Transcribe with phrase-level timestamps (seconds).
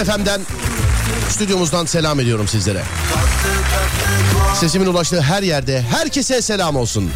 [0.00, 0.40] Alem FM'den
[1.28, 2.82] stüdyomuzdan selam ediyorum sizlere.
[4.60, 7.10] Sesimin ulaştığı her yerde herkese selam olsun.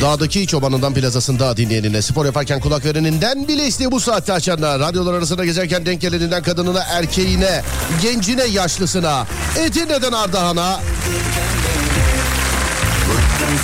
[0.00, 5.44] Dağdaki çobanından plazasında dinleyenine, spor yaparken kulak vereninden bile isteği bu saatte açanlar, radyolar arasında
[5.44, 7.62] gezerken denk geleninden kadınına, erkeğine,
[8.02, 9.26] gencine, yaşlısına,
[9.58, 10.80] Edirne'den Ardahan'a,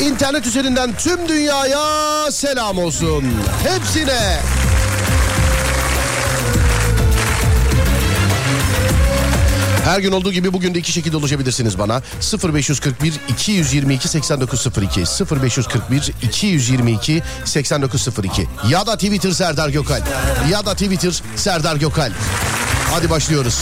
[0.01, 3.25] internet üzerinden tüm dünyaya selam olsun.
[3.65, 4.41] Hepsine.
[9.85, 12.03] Her gün olduğu gibi bugün de iki şekilde ulaşabilirsiniz bana.
[12.55, 20.03] 0541 222 8902 0541 222 8902 ya da Twitter Serdar Gökal
[20.51, 22.13] ya da Twitter Serdar Gökal.
[22.91, 23.59] Hadi başlıyoruz.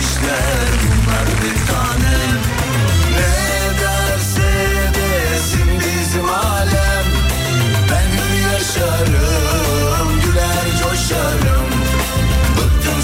[0.00, 0.87] işler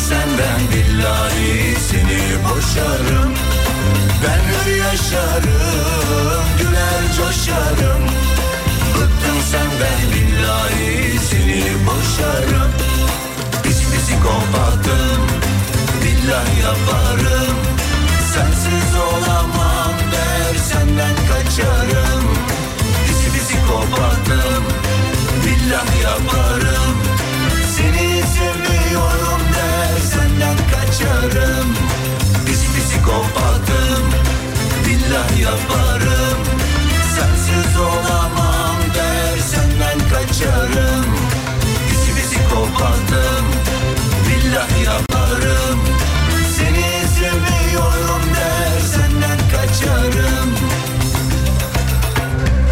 [0.08, 3.32] senden billahi seni boşarım.
[4.22, 8.02] Ben hür yaşarım güler coşarım.
[8.94, 12.70] Bıktım senden billahi seni boşarım.
[13.62, 15.22] Pis pisi kopatım
[16.02, 17.56] Billah yaparım.
[18.34, 22.24] Sensiz olamam der senden kaçarım.
[23.06, 24.64] Pisi pisi kopatım
[25.44, 27.03] Billah yaparım
[31.24, 31.74] kaçarım
[32.46, 34.04] Pisi pisi kopatım
[34.86, 36.38] Billah yaparım.
[37.16, 41.06] Sensiz olamam der senden kaçarım.
[41.88, 43.46] Pisi pisi kopatım
[44.28, 45.80] Billah yaparım.
[46.56, 50.54] Seni seviyorum der senden kaçarım.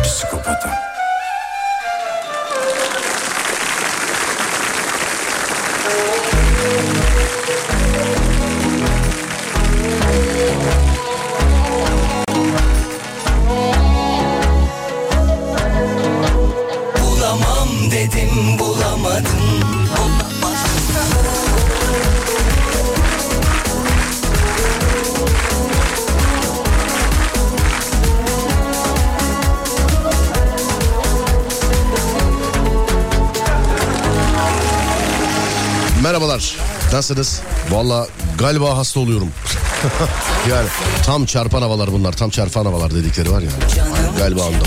[0.02, 0.70] Psikopatım
[18.58, 19.42] Bulamadım
[36.02, 36.56] Merhabalar.
[36.92, 37.40] Nasılsınız?
[37.70, 38.06] Valla
[38.38, 39.28] galiba hasta oluyorum.
[40.50, 40.68] yani
[41.06, 42.12] tam çarpan havalar bunlar.
[42.12, 43.50] Tam çarpan havalar dedikleri var ya.
[44.18, 44.66] Galiba ondan.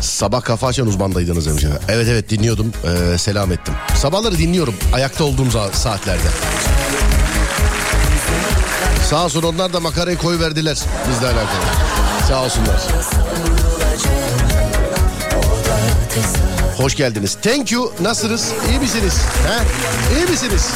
[0.00, 1.64] Sabah kafa açan uzmandaydınız demiş.
[1.88, 2.72] Evet evet dinliyordum.
[3.14, 3.74] Ee, selam ettim.
[3.96, 4.74] Sabahları dinliyorum.
[4.94, 6.28] Ayakta olduğum saatlerde.
[9.10, 10.78] Sağ olsun onlar da makarayı koy verdiler
[11.10, 11.64] bizle alakalı.
[12.28, 12.80] Sağ olsunlar.
[16.76, 17.38] Hoş geldiniz.
[17.42, 17.92] Thank you.
[18.00, 18.52] Nasılsınız?
[18.70, 19.14] İyi misiniz?
[19.46, 20.16] He?
[20.18, 20.70] İyi misiniz?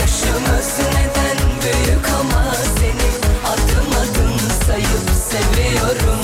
[0.00, 2.44] Yaşımız neden büyük ama
[2.76, 3.10] seni
[3.52, 6.20] adım adım sayıp seviyorum.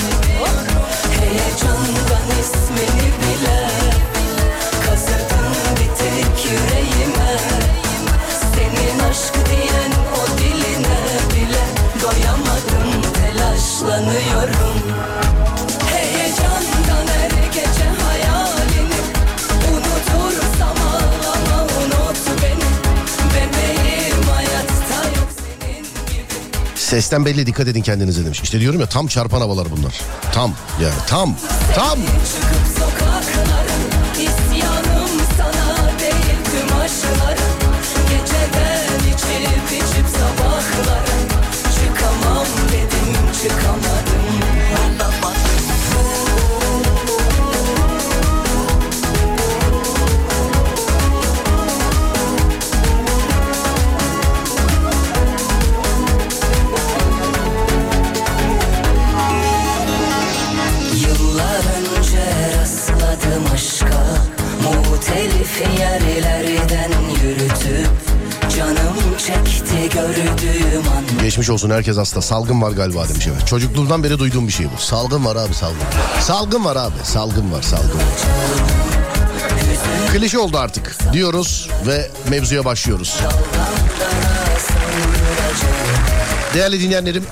[1.19, 3.69] Heyecandan ismini bile
[4.85, 7.37] kazıdın bir tek yüreğime.
[8.55, 10.99] Senin aşk diyen o diline
[11.33, 11.65] bile
[12.01, 14.54] doyamadım telaşlanıyorum
[26.95, 28.41] Sesten belli dikkat edin kendinize demiş.
[28.41, 30.01] İşte diyorum ya tam çarpan havalar bunlar.
[30.33, 31.35] Tam yani tam
[31.75, 31.99] tam.
[65.79, 66.91] Yerlerden
[67.23, 67.89] yürütüp
[68.57, 72.21] Canım çekti gördüğüm an Geçmiş olsun herkes hasta.
[72.21, 73.47] Salgın var galiba demiş evet.
[73.47, 74.81] Çocukluğumdan beri duyduğum bir şey bu.
[74.81, 75.77] Salgın var abi salgın.
[76.21, 76.95] Salgın var abi.
[77.03, 77.99] Salgın var salgın.
[80.13, 83.19] Klişe oldu artık diyoruz ve mevzuya başlıyoruz.
[86.53, 87.23] Değerli dinleyenlerim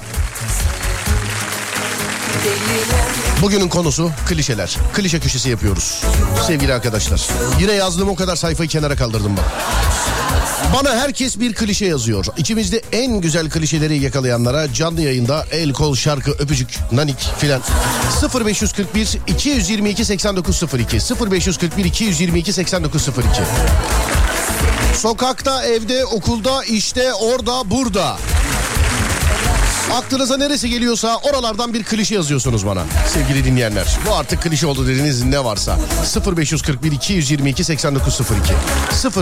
[3.44, 4.78] Bugünün konusu klişeler.
[4.94, 6.02] Klişe köşesi yapıyoruz.
[6.48, 7.28] Sevgili arkadaşlar.
[7.60, 9.46] Yine yazdığım o kadar sayfayı kenara kaldırdım bak.
[10.74, 12.26] Bana herkes bir klişe yazıyor.
[12.38, 17.62] İçimizde en güzel klişeleri yakalayanlara canlı yayında el kol şarkı öpücük nanik filan
[18.46, 20.98] 0541 222 8902
[21.32, 23.30] 0541 222 8902
[24.98, 28.18] Sokakta, evde, okulda, işte, orada, burada.
[29.92, 32.84] Aklınıza neresi geliyorsa oralardan bir klişe yazıyorsunuz bana
[33.14, 33.98] sevgili dinleyenler.
[34.10, 35.80] Bu artık klişe oldu dediğiniz ne varsa
[36.38, 38.54] 0541 222 8902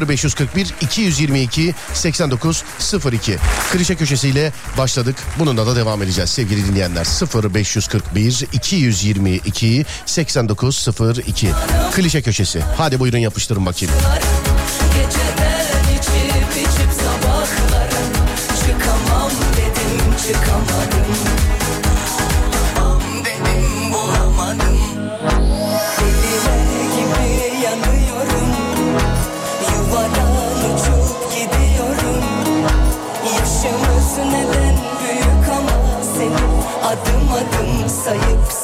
[0.08, 3.38] 0541 222 8902
[3.72, 5.16] Klişe köşesiyle başladık.
[5.40, 7.08] Bununla da devam edeceğiz sevgili dinleyenler.
[7.54, 11.50] 0541 222 8902
[11.96, 12.62] Klişe köşesi.
[12.78, 13.94] Hadi buyurun yapıştırın bakayım.
[14.94, 15.71] Geceden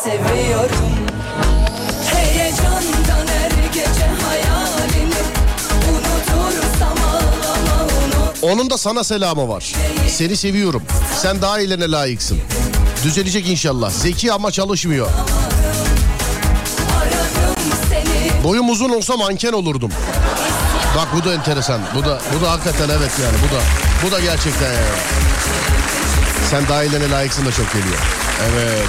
[0.07, 0.89] seviyorum
[2.13, 5.21] Heyecandan her gece hayalini
[5.89, 9.73] unutursam ağlama unut Onun da sana selamı var.
[10.09, 10.83] Seni seviyorum.
[11.17, 12.39] Sen daha iyilerine layıksın.
[13.03, 13.89] Düzelecek inşallah.
[13.89, 15.07] Zeki ama çalışmıyor.
[18.43, 19.91] Boyum uzun olsa manken olurdum.
[20.97, 21.81] Bak bu da enteresan.
[21.95, 23.37] Bu da bu da hakikaten evet yani.
[23.43, 23.61] Bu da
[24.07, 24.97] bu da gerçekten yani.
[26.49, 28.26] Sen daha layıksın da çok geliyor.
[28.45, 28.87] Evet.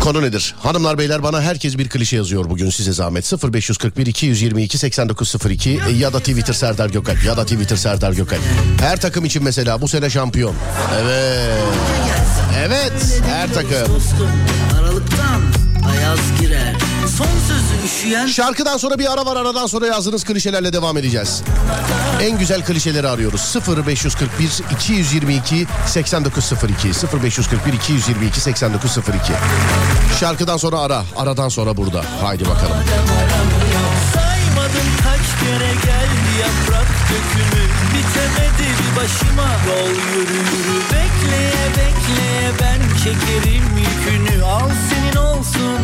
[0.00, 0.54] Konu nedir?
[0.62, 3.32] Hanımlar beyler bana herkes bir klişe yazıyor bugün size zahmet.
[3.54, 8.38] 0541 222 8902 ya da Twitter Serdar Gökal ya da Twitter Serdar Gökal.
[8.80, 10.54] Her takım için mesela bu sene şampiyon.
[11.00, 11.62] Evet.
[12.66, 13.96] Evet her takım.
[14.78, 15.42] Aralıktan
[15.90, 16.89] ayaz girer
[17.20, 21.42] Son sözü üşüyen Şarkıdan sonra bir ara var aradan sonra yazdığınız klişelerle devam edeceğiz.
[22.20, 23.56] En güzel klişeleri arıyoruz.
[23.86, 26.88] 0541 222 8902
[27.22, 29.32] 0541 222 8902
[30.20, 31.04] Şarkıdan sonra ara.
[31.16, 32.04] Aradan sonra burada.
[32.22, 32.76] Haydi bakalım.
[34.14, 42.96] Saymadım kaç kere geldi yaprak dökümü Bitemedi bir başıma yol yürü yürü Bekleye bekleye ben
[42.98, 45.79] çekerim yükünü Al senin olsun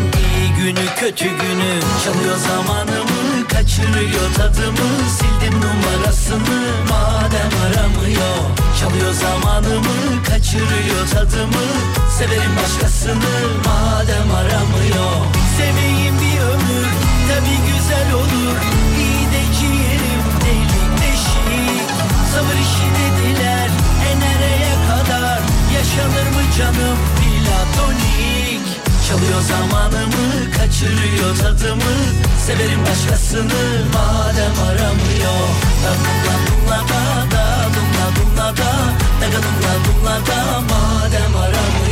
[0.66, 1.72] günü kötü günü.
[2.04, 4.88] Çalıyor zamanımı kaçırıyor tadımı.
[5.18, 8.38] Sildim numarasını madem aramıyor.
[8.80, 11.66] Çalıyor zamanımı kaçırıyor tadımı.
[12.18, 13.34] Severim başkasını
[13.66, 15.16] madem aramıyor.
[15.56, 16.88] Seveyim bir ömür
[17.28, 18.56] tabi güzel olur.
[18.98, 21.90] İyi de ciğerim delik deşik
[22.32, 23.68] Sabır işi dediler
[24.08, 25.40] e nereye kadar.
[25.74, 28.35] Yaşanır mı canım platonik
[29.08, 31.94] Çalıyor zamanımı kaçırıyor tadımı.
[32.46, 35.46] Severim başkasını madem aramıyor.
[35.82, 37.66] Da dumla dumla da da.
[37.74, 38.72] Dumla dumla da
[39.20, 41.86] Da dumla dumla da madem aramıyor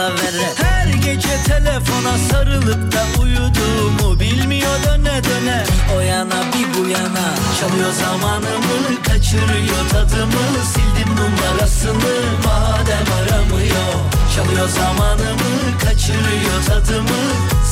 [0.00, 5.64] dalavere Her gece telefona sarılıp da uyuduğumu bilmiyor döne döne.
[5.96, 7.26] O yana bir bu yana
[7.60, 10.44] çalıyor zamanımı Kaçırıyor tadımı.
[10.72, 12.14] Sildim numarasını
[12.46, 13.92] madem aramıyor.
[14.36, 15.52] Çalıyor zamanımı
[15.84, 17.20] kaçırıyor tadımı.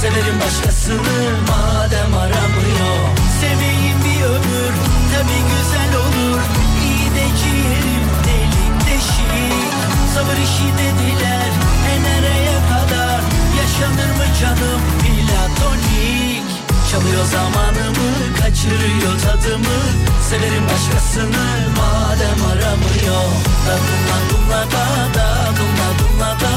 [0.01, 1.19] Severim başkasını
[1.49, 2.99] madem aramıyor.
[3.41, 4.73] Seveyim bir ömür
[5.13, 6.41] tabi güzel olur.
[6.85, 9.73] İyi de ciğerim delik deşik.
[10.15, 13.21] Sabır işi dediler nereye kadar?
[13.59, 16.47] Yaşanır mı canım platonik?
[16.91, 19.79] Çalıyor zamanımı kaçırıyor tadımı.
[20.29, 21.47] Severim başkasını
[21.79, 23.29] madem aramıyor.
[23.67, 24.85] Da dumla dumla da
[25.17, 25.27] da
[25.59, 26.53] dumla dumla da.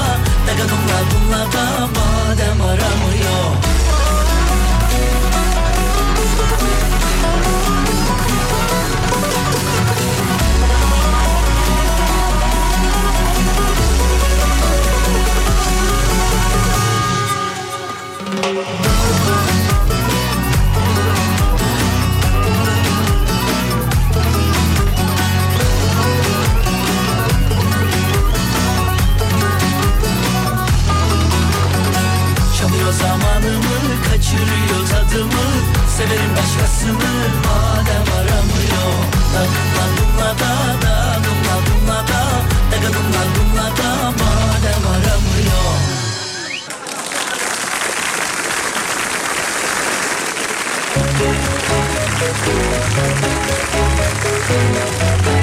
[0.48, 3.72] Daga dumla dumla da madem aramıyor
[34.10, 35.46] kaçırıyor tadımı.
[35.98, 37.12] Severim başkasını
[37.46, 38.94] madem aramıyor.
[39.34, 39.42] Da
[39.98, 42.22] dumla da da dumla dumla da.
[42.72, 45.61] Daga dumla dumla da madem aramıyor
[51.24, 51.36] Thank
[55.28, 55.41] you.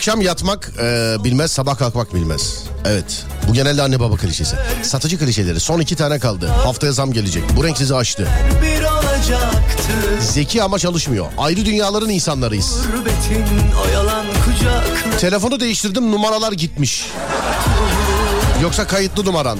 [0.00, 2.64] Akşam yatmak e, bilmez, sabah kalkmak bilmez.
[2.84, 3.24] Evet.
[3.48, 4.56] Bu genelde anne baba klişesi.
[4.82, 5.60] Satıcı klişeleri.
[5.60, 6.46] Son iki tane kaldı.
[6.46, 7.44] Haftaya zam gelecek.
[7.56, 8.28] Bu renk sizi açtı.
[10.20, 11.26] Zeki ama çalışmıyor.
[11.38, 12.78] Ayrı dünyaların insanlarıyız.
[15.20, 17.06] Telefonu değiştirdim numaralar gitmiş.
[18.62, 19.58] Yoksa kayıtlı numaran.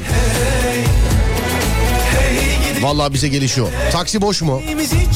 [2.81, 3.69] Vallahi bize gelişiyor.
[3.93, 4.63] Taksi boş mu?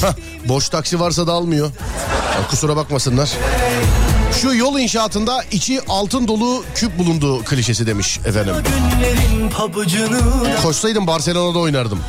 [0.02, 0.14] Hah,
[0.48, 1.70] boş taksi varsa da almıyor.
[2.50, 3.30] Kusura bakmasınlar.
[4.40, 8.54] Şu yol inşaatında içi altın dolu küp bulundu klişesi demiş efendim.
[10.62, 12.00] Koşsaydım Barcelona'da oynardım.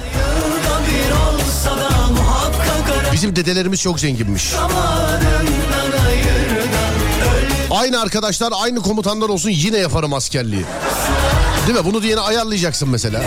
[3.13, 4.53] Bizim dedelerimiz çok zenginmiş.
[7.71, 10.65] Aynı arkadaşlar aynı komutanlar olsun yine yaparım askerliği.
[11.67, 11.85] Değil mi?
[11.85, 13.23] Bunu diyene ayarlayacaksın mesela.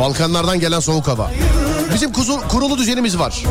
[0.00, 1.30] Balkanlardan gelen soğuk hava.
[1.94, 3.42] Bizim kuzu, kurulu düzenimiz var.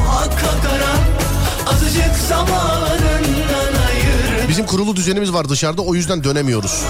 [1.68, 3.05] Azıcık ayır
[4.56, 6.84] Bizim kurulu düzenimiz var dışarıda o yüzden dönemiyoruz.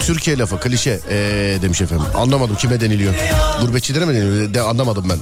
[0.00, 2.06] Türkiye lafı klişe ee, demiş efendim.
[2.14, 3.14] Anlamadım kime deniliyor.
[3.60, 4.54] Gurbetçilere mi deniliyor?
[4.54, 5.18] De, anlamadım ben.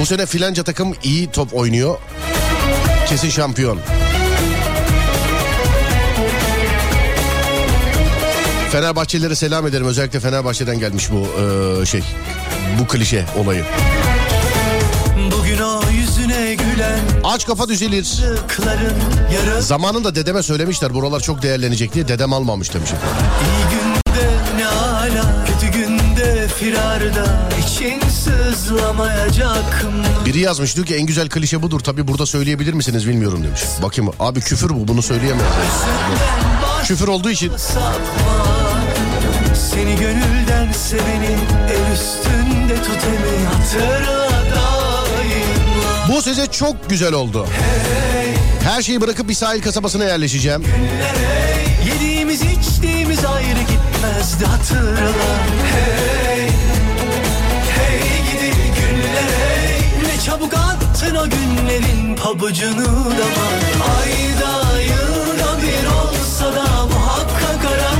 [0.00, 1.98] Bu sene filanca takım iyi top oynuyor.
[3.08, 3.78] Kesin şampiyon.
[8.72, 9.86] Fenerbahçelilere selam ederim.
[9.86, 12.02] Özellikle Fenerbahçe'den gelmiş bu ee, şey.
[12.80, 13.64] Bu klişe olayı.
[17.24, 18.08] Aç kafa düzelir.
[19.60, 22.90] Zamanında dedeme söylemişler buralar çok değerlenecek diye dedem almamış demiş.
[22.90, 27.26] İyi günde ne ala Kötü günde firarda
[27.66, 30.26] için sızlamayacak mı?
[30.26, 33.60] Biri yazmış diyor ki en güzel klişe budur tabi burada söyleyebilir misiniz bilmiyorum demiş.
[33.82, 35.42] Bakayım abi küfür bu bunu söyleyemez.
[36.84, 38.48] Küfür olduğu için Sapma
[39.70, 41.36] Seni gönülden seveni
[41.68, 44.67] El üstünde tut emin Hatırla daima
[46.08, 47.46] bu size çok güzel oldu.
[48.64, 50.64] Her şeyi bırakıp bir sahil kasabasına yerleşeceğim.
[51.86, 55.10] Yediğimiz içtiğimiz ayrı gitmezdi hatırla
[55.74, 56.50] Hey
[57.76, 58.00] Hey
[58.32, 59.80] gidi günler hey
[60.16, 63.58] Ne çabuk attın o günlerin pabucunu da var
[63.98, 67.92] Ayda yılda bir olsa da muhakkak ara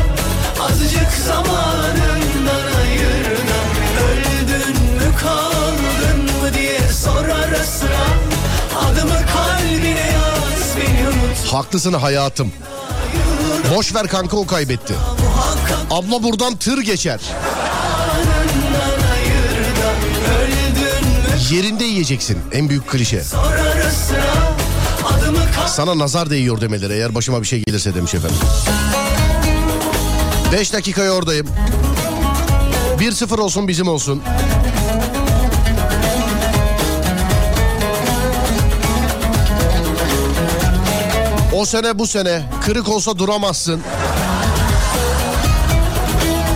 [0.67, 1.88] Azıcık zamanından
[8.79, 11.53] Adımı kalbine yaz beni unut.
[11.53, 12.53] Haklısın hayatım.
[13.77, 14.95] Boş ver kanka o kaybetti.
[15.91, 17.21] Abla buradan tır geçer.
[21.51, 23.23] Yerinde yiyeceksin en büyük klişe.
[25.67, 28.37] Sana nazar değiyor demeleri eğer başıma bir şey gelirse demiş efendim.
[30.53, 31.47] 5 dakikaya oradayım.
[33.01, 34.23] 1-0 olsun bizim olsun.
[41.59, 43.83] O sene bu sene kırık olsa duramazsın.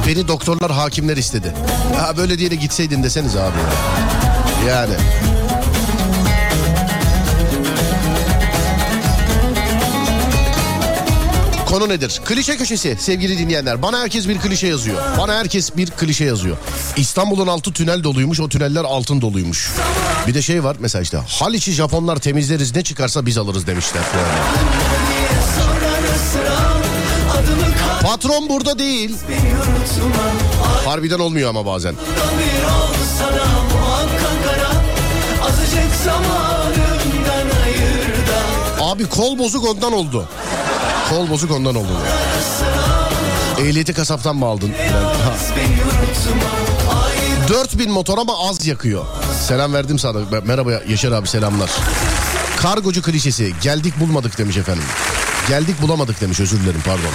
[0.07, 1.55] Beni doktorlar hakimler istedi.
[1.97, 3.57] Ha böyle diye de gitseydin deseniz abi.
[4.69, 4.95] Yani.
[11.73, 12.21] Konu nedir?
[12.25, 13.83] Klişe köşesi sevgili dinleyenler.
[13.83, 14.99] Bana herkes bir klişe yazıyor.
[15.19, 16.57] Bana herkes bir klişe yazıyor.
[16.97, 19.71] İstanbul'un altı tünel doluymuş o tüneller altın doluymuş.
[20.27, 24.03] Bir de şey var mesela işte Haliç'i Japonlar temizleriz ne çıkarsa biz alırız demişler.
[28.03, 29.17] Patron burada değil.
[30.85, 31.95] Harbiden olmuyor ama bazen.
[38.81, 40.29] Abi kol bozuk ondan oldu.
[41.13, 41.93] Kol bozuk ondan oldu.
[43.61, 44.73] Ehliyeti kasaptan mı aldın?
[45.25, 45.35] Ha.
[47.49, 49.05] 4000 motor ama az yakıyor.
[49.49, 50.19] Selam verdim sana.
[50.45, 51.71] Merhaba Yaşar abi selamlar.
[52.57, 54.85] Kargocu klişesi geldik bulmadık demiş efendim.
[55.49, 57.13] Geldik bulamadık demiş özür dilerim pardon.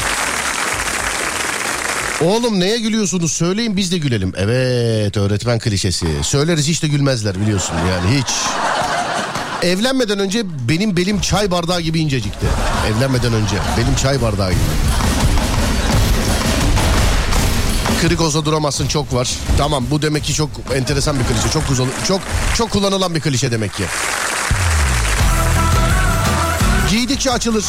[2.22, 4.34] Oğlum neye gülüyorsunuz söyleyin biz de gülelim.
[4.38, 6.08] Evet öğretmen klişesi.
[6.22, 8.30] Söyleriz hiç de gülmezler biliyorsun yani hiç.
[9.62, 12.46] Evlenmeden önce benim belim çay bardağı gibi incecikti.
[12.88, 14.62] Evlenmeden önce benim çay bardağı gibi.
[18.02, 19.30] Kırık olsa duramazsın çok var.
[19.58, 21.50] Tamam bu demek ki çok enteresan bir klişe.
[21.50, 22.22] Çok güzel, çok
[22.56, 23.84] çok kullanılan bir klişe demek ki.
[26.90, 27.66] Giydikçe açılır.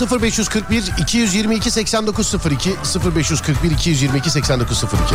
[0.00, 2.76] 0541 222 8902
[3.16, 5.14] 0541 222 8902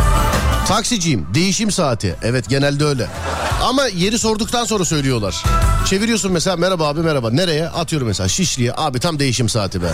[0.68, 2.16] Taksiciyim değişim saati.
[2.24, 3.08] Evet genelde öyle.
[3.64, 5.44] Ama yeri sorduktan sonra söylüyorlar.
[5.86, 7.32] Çeviriyorsun mesela merhaba abi merhaba.
[7.32, 7.70] Nereye?
[7.70, 8.74] Atıyorum mesela Şişli'ye.
[8.78, 9.88] Abi tam değişim saati be.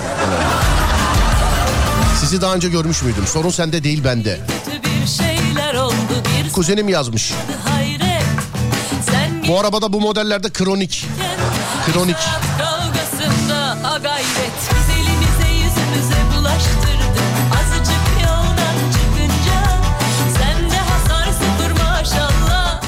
[2.19, 3.27] Sizi daha önce görmüş müydüm?
[3.27, 4.39] Sorun sende değil bende.
[6.53, 7.33] Kuzenim yazmış.
[9.47, 11.05] Bu arabada bu modellerde kronik.
[11.85, 12.17] Kronik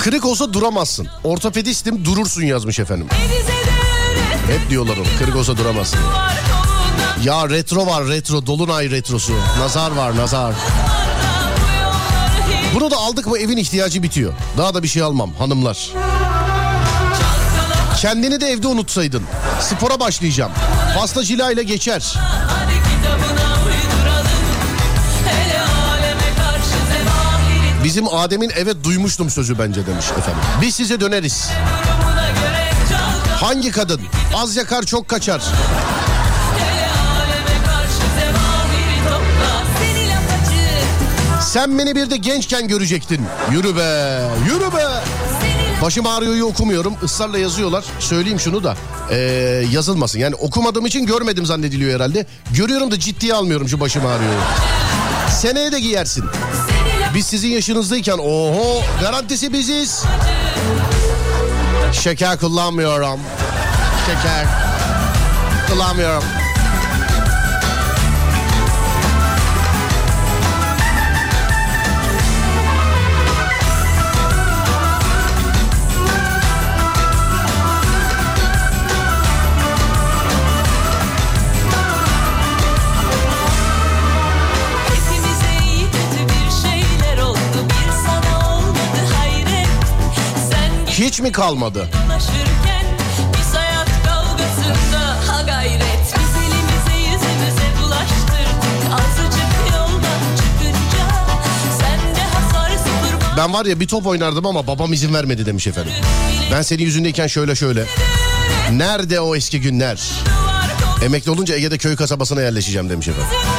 [0.07, 3.07] kırık olsa duramazsın ortopedistim durursun yazmış efendim
[4.47, 5.99] hep diyorlar onu kırık olsa duramazsın
[7.23, 9.33] Ya retro var retro dolunay retrosu.
[9.59, 10.53] Nazar var nazar.
[12.75, 14.33] Bunu da aldık mı evin ihtiyacı bitiyor.
[14.57, 15.91] Daha da bir şey almam hanımlar.
[18.01, 19.23] Kendini de evde unutsaydın.
[19.61, 20.51] Spora başlayacağım.
[20.97, 22.13] Pastacıyla ile geçer.
[27.87, 30.41] Bizim Adem'in evet duymuştum sözü bence demiş efendim.
[30.61, 31.49] Biz size döneriz.
[33.35, 34.01] Hangi kadın?
[34.35, 35.41] Az yakar çok kaçar.
[41.41, 43.21] Sen beni bir de gençken görecektin.
[43.51, 44.85] Yürü be, yürü be.
[45.81, 46.93] Başım ağrıyor'yu okumuyorum.
[47.03, 47.85] Israrla yazıyorlar.
[47.99, 48.75] Söyleyeyim şunu da.
[49.11, 49.15] ee,
[49.71, 50.19] yazılmasın.
[50.19, 52.25] Yani okumadığım için görmedim zannediliyor herhalde.
[52.51, 54.39] Görüyorum da ciddiye almıyorum şu başım ağrıyor'yu.
[55.41, 56.25] Seneye de giyersin.
[57.17, 60.03] Biz sizin yaşınızdayken oho garantisi biziz.
[61.93, 63.19] Şeker kullanmıyorum.
[64.05, 64.45] Şeker
[65.69, 66.23] kullanmıyorum.
[101.79, 105.93] Sende hasar sıfır Ben var ya bir top oynardım ama babam izin vermedi demiş efendim.
[106.51, 107.85] Ben senin yüzündeyken şöyle şöyle.
[108.71, 110.01] Nerede o eski günler?
[111.05, 113.56] Emekli olunca Ege'de köy kasabasına yerleşeceğim demiş efendim.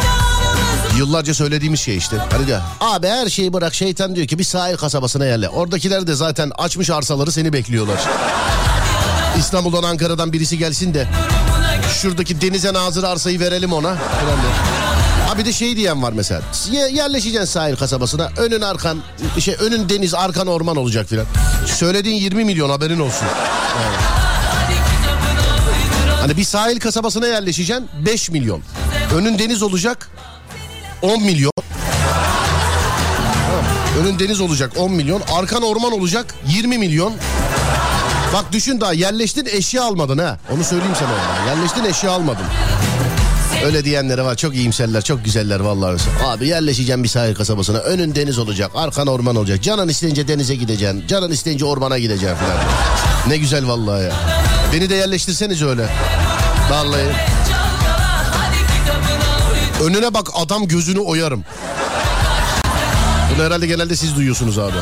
[0.99, 2.17] Yıllarca söylediğimiz şey işte.
[2.33, 5.49] Hani diyor abi her şeyi bırak şeytan diyor ki bir sahil kasabasına yerle.
[5.49, 8.01] Oradakiler de zaten açmış arsaları seni bekliyorlar.
[9.39, 11.09] İstanbul'dan Ankara'dan birisi gelsin de
[12.03, 13.91] şuradaki denize nazır arsayı verelim ona.
[15.29, 16.41] Ha bir de şey diyen var mesela.
[16.71, 18.29] Ye- Yerleşeceksin sahil kasabasına.
[18.37, 18.99] Önün arkan
[19.41, 21.27] şey önün deniz arkan orman olacak filan.
[21.67, 23.27] Söylediğin 20 milyon haberin olsun.
[23.27, 24.01] Uyduralım
[26.21, 28.63] Hani bir sahil kasabasına yerleşeceksin 5 milyon.
[29.15, 30.11] Önün deniz olacak
[31.03, 31.53] 10 milyon.
[34.01, 35.23] Önün deniz olacak 10 milyon.
[35.33, 37.13] Arkan orman olacak 20 milyon.
[38.35, 40.39] Bak düşün daha yerleştin eşya almadın ha.
[40.55, 41.55] Onu söyleyeyim sana ya.
[41.55, 42.45] Yerleştin eşya almadın.
[43.65, 45.97] Öyle diyenlere var çok iyimserler çok güzeller vallahi.
[46.27, 49.63] Abi yerleşeceğim bir sahil kasabasına önün deniz olacak arkan orman olacak.
[49.63, 52.59] Canın isteyince denize gideceksin canın isteyince ormana gideceksin falan.
[53.29, 54.13] Ne güzel vallahi ya.
[54.73, 55.87] Beni de yerleştirseniz öyle.
[56.71, 57.05] Vallahi.
[59.83, 61.45] Önüne bak adam gözünü oyarım.
[63.35, 64.77] Bunu herhalde genelde siz duyuyorsunuz abi.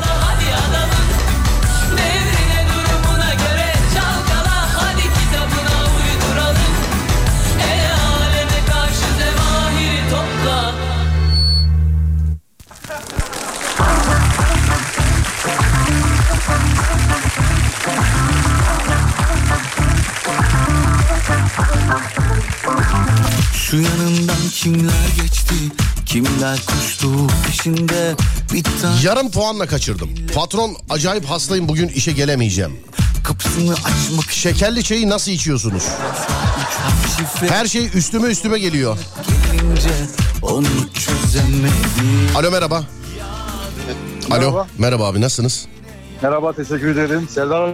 [24.67, 25.55] Kimler geçti
[26.07, 27.11] Kimler koştu
[27.47, 28.15] peşinde
[28.53, 30.11] Bir tane Yarım puanla kaçırdım.
[30.35, 32.77] Patron acayip hastayım bugün işe gelemeyeceğim.
[33.25, 35.83] kapısını açmak Şekerli çayı nasıl içiyorsunuz?
[37.49, 38.99] Her şey üstüme üstüme geliyor.
[39.53, 39.91] gelince
[40.43, 42.77] Onu çözemedim Alo merhaba.
[44.31, 44.67] Alo Merhaba.
[44.79, 45.67] merhaba abi nasılsınız?
[46.23, 47.29] Merhaba teşekkür ederim.
[47.35, 47.71] Serdar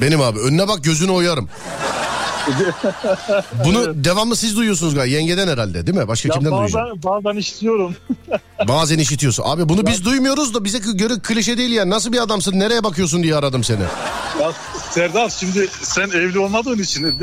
[0.00, 1.48] Benim abi önüne bak gözünü oyarım.
[3.64, 6.08] Bunu devamlı siz duyuyorsunuz galiba yengeden herhalde değil mi?
[6.08, 7.96] Başka ya kimden bazen, bazen istiyorum.
[8.68, 9.42] Bazen işitiyorsun.
[9.46, 11.90] Abi bunu biz duymuyoruz da bize göre klişe değil ya.
[11.90, 13.82] Nasıl bir adamsın nereye bakıyorsun diye aradım seni.
[14.40, 14.52] ya
[14.90, 17.14] Serdar şimdi sen evli olmadığın için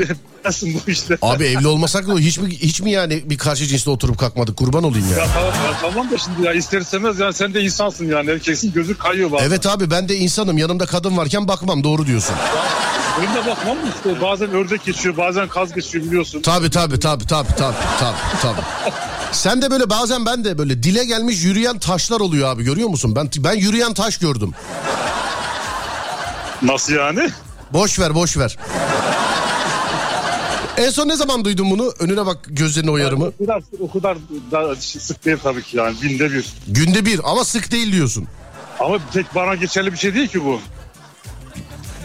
[0.44, 1.18] bilirsin bu işte.
[1.22, 4.84] Abi evli olmasak da hiç mi, hiç mi yani bir karşı cinsle oturup kalkmadık kurban
[4.84, 5.18] olayım ya.
[5.18, 8.72] Ya tamam, ya tamam da şimdi ya ister istemez yani sen de insansın yani erkeksin
[8.72, 9.46] gözü kayıyor bazen.
[9.46, 12.36] Evet abi ben de insanım yanımda kadın varken bakmam doğru diyorsun.
[13.20, 16.42] Önüne bakmam mı işte bazen ördek geçiyor bazen kaz geçiyor biliyorsun.
[16.42, 18.60] Tabi tabi tabi tabi tabi tabi tabi.
[19.32, 23.16] Sen de böyle bazen ben de böyle dile gelmiş yürüyen taşlar oluyor abi görüyor musun?
[23.16, 24.52] Ben ben yürüyen taş gördüm.
[26.62, 27.30] Nasıl yani?
[27.72, 28.56] Boş ver boş ver.
[30.82, 31.92] En son ne zaman duydun bunu?
[31.98, 33.24] Önüne bak gözlerine oyarımı.
[33.26, 34.16] O kadar, o kadar
[34.50, 36.46] da sık değil tabii ki yani binde bir.
[36.68, 38.26] Günde bir ama sık değil diyorsun.
[38.80, 40.60] Ama tek bana geçerli bir şey değil ki bu.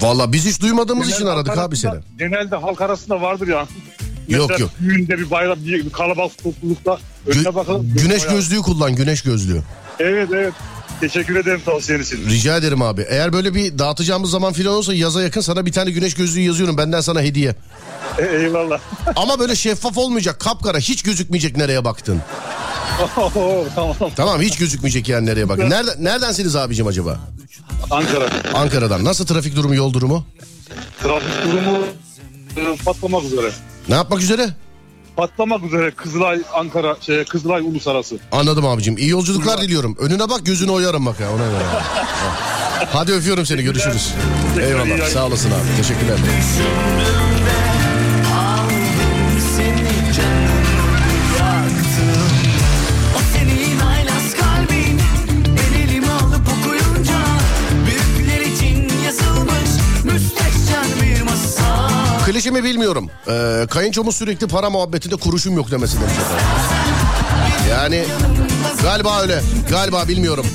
[0.02, 1.94] Valla biz hiç duymadığımız için Genelde aradık halk abi seni.
[2.20, 3.68] Genelde halk arasında vardır yani.
[4.28, 4.72] Yok, Mesela yok.
[4.82, 6.92] Düğünde bir bayram, bir kalabalık toplulukta
[7.28, 7.94] Gü- önüne bakalım.
[7.98, 8.32] güneş Ya.
[8.32, 9.62] gözlüğü kullan güneş gözlüğü.
[10.00, 10.54] Evet evet.
[11.02, 12.30] Teşekkür ederim tavsiyen için.
[12.30, 13.06] Rica ederim abi.
[13.10, 16.78] Eğer böyle bir dağıtacağımız zaman filan olsa yaza yakın sana bir tane güneş gözlüğü yazıyorum.
[16.78, 17.56] Benden sana hediye.
[18.18, 18.80] E, eyvallah.
[19.16, 22.22] Ama böyle şeffaf olmayacak kapkara hiç gözükmeyecek nereye baktın.
[23.76, 23.96] tamam.
[24.16, 25.70] Tamam hiç gözükmeyecek yani nereye baktın.
[25.70, 27.20] Nereden, neredensiniz abicim acaba?
[27.92, 28.30] Ankara.
[28.54, 29.04] Ankara'dan.
[29.06, 30.26] Nasıl trafik durumu yol durumu?
[31.04, 31.78] Trafik durumu
[32.58, 33.52] e, patlamak üzere.
[33.90, 34.50] Ne yapmak üzere?
[35.18, 38.16] Patlamak üzere Kızılay Ankara şey Kızılay Ulusararası.
[38.32, 38.98] Anladım abicim.
[38.98, 39.96] İyi yolculuklar diliyorum.
[40.00, 41.64] Önüne bak gözünü oyarım bak ya ona göre.
[42.94, 44.14] Hadi öpüyorum seni görüşürüz.
[44.62, 46.18] Eyvallah sağ olasın abi teşekkürler.
[62.38, 63.10] Masal Klişe mi bilmiyorum.
[63.28, 66.14] Ee, kayınçomuz sürekli para muhabbetinde kuruşum yok demesi demiş.
[67.72, 68.06] Yani
[68.84, 69.42] galiba öyle.
[69.70, 70.46] Galiba bilmiyorum.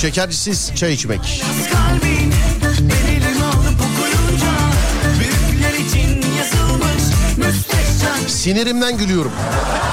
[0.00, 1.42] Şekersiz çay içmek.
[1.72, 2.30] kalbin
[8.56, 9.89] El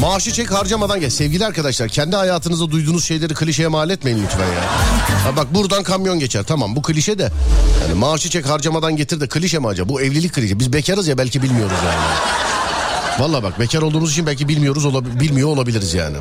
[0.00, 1.10] Maaşı çek harcamadan gel.
[1.10, 4.62] Sevgili arkadaşlar kendi hayatınızda duyduğunuz şeyleri klişeye mal etmeyin lütfen ya.
[5.24, 7.32] Ha bak buradan kamyon geçer tamam bu klişe de.
[7.82, 9.88] Yani maaşı çek harcamadan getir de klişe mi acaba?
[9.88, 10.58] Bu evlilik klişe.
[10.58, 11.98] Biz bekarız ya belki bilmiyoruz yani.
[13.20, 16.16] Valla bak bekar olduğumuz için belki bilmiyoruz olab- bilmiyor olabiliriz yani.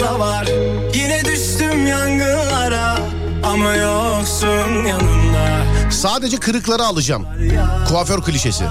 [0.00, 0.46] Yakamozda var
[0.94, 2.98] Yine düştüm yangınlara
[3.44, 5.48] Ama yoksun yanımda
[5.90, 7.26] Sadece kırıkları alacağım.
[7.88, 8.64] Kuaför klişesi.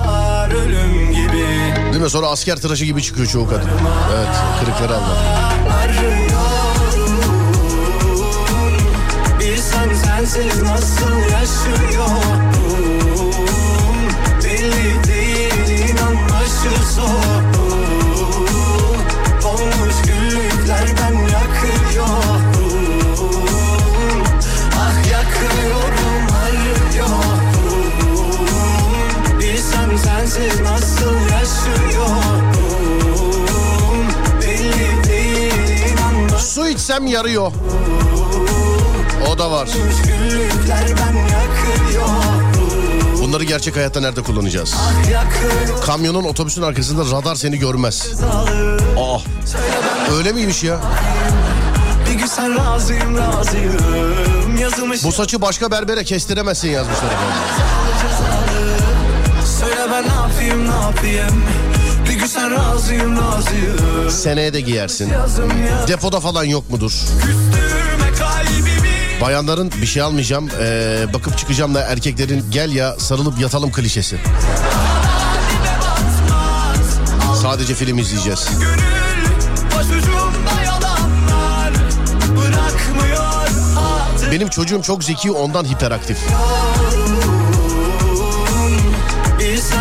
[0.56, 1.46] Ölüm gibi
[1.92, 2.10] Değil mi?
[2.10, 3.70] Sonra asker tıraşı gibi çıkıyor çoğu kadın.
[4.16, 4.28] Evet
[4.60, 5.18] kırıkları almak.
[9.40, 12.42] Bilsen sensiz nasıl yaşıyorum
[14.44, 17.57] Belli değil inan başı soğuk
[30.38, 32.42] sensiz nasıl yaşıyorum
[36.40, 37.52] Su içsem yarıyor
[39.32, 39.70] O da var
[43.22, 44.76] Bunları gerçek hayatta nerede kullanacağız?
[45.86, 48.08] Kamyonun otobüsün arkasında radar seni görmez.
[48.98, 49.18] Aa,
[50.18, 50.80] öyle miymiş ya?
[55.04, 57.10] Bu saçı başka berbere kestiremezsin yazmışlar.
[60.52, 61.44] Ben ne yapayım
[62.10, 65.14] Bir gün sen razıyım razıyım Seneye de giyersin.
[65.88, 66.92] Depoda falan yok mudur?
[69.22, 74.18] Bayanların bir şey almayacağım, ee, bakıp çıkacağım da erkeklerin gel ya sarılıp yatalım klişesi.
[77.42, 78.50] Sadece film izleyeceğiz.
[84.32, 86.18] Benim çocuğum çok zeki ondan hiperaktif.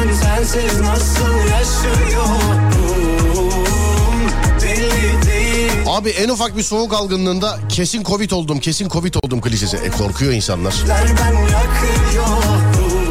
[0.08, 2.70] Bilsen sensiz nasıl yaşıyorum
[4.62, 9.76] Belli değil Abi en ufak bir soğuk algınlığında kesin covid oldum, kesin covid oldum klişesi.
[9.76, 10.74] E korkuyor insanlar.
[10.88, 11.34] ben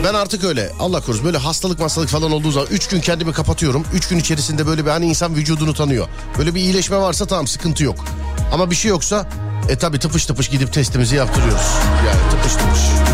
[0.04, 3.86] Ben artık öyle Allah korusun böyle hastalık hastalık falan olduğu zaman 3 gün kendimi kapatıyorum.
[3.94, 6.08] 3 gün içerisinde böyle bir hani insan vücudunu tanıyor.
[6.38, 8.06] Böyle bir iyileşme varsa tamam sıkıntı yok.
[8.54, 9.28] Ama bir şey yoksa
[9.70, 11.66] e tabi tıpış tıpış gidip testimizi yaptırıyoruz.
[12.08, 13.05] Yani tıpış tıpış.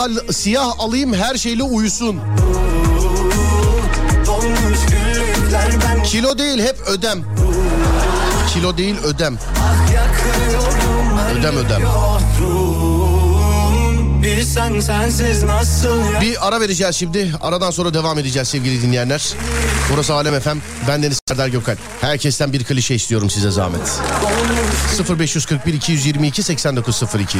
[0.00, 2.20] Siyah, siyah alayım her şeyle uyusun.
[6.04, 7.24] Kilo değil hep ödem.
[8.54, 9.38] Kilo değil ödem.
[11.38, 11.82] Ödem ödem.
[14.82, 17.32] sensiz nasıl Bir ara vereceğiz şimdi.
[17.40, 19.32] Aradan sonra devam edeceğiz sevgili dinleyenler.
[19.92, 20.58] Burası Alem FM.
[20.88, 21.76] Ben Deniz Serdar Gökal.
[22.00, 24.00] Herkesten bir klişe istiyorum size zahmet.
[25.18, 27.38] 0541 222 8902.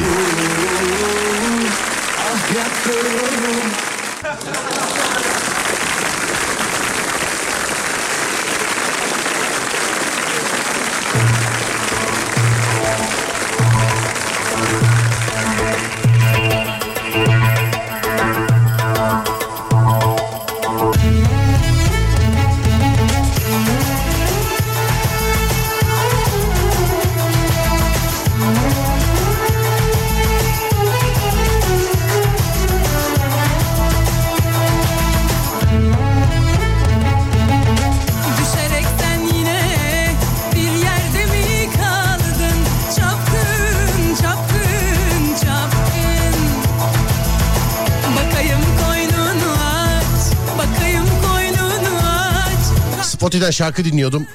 [53.51, 54.27] Spotify'den şarkı dinliyordum.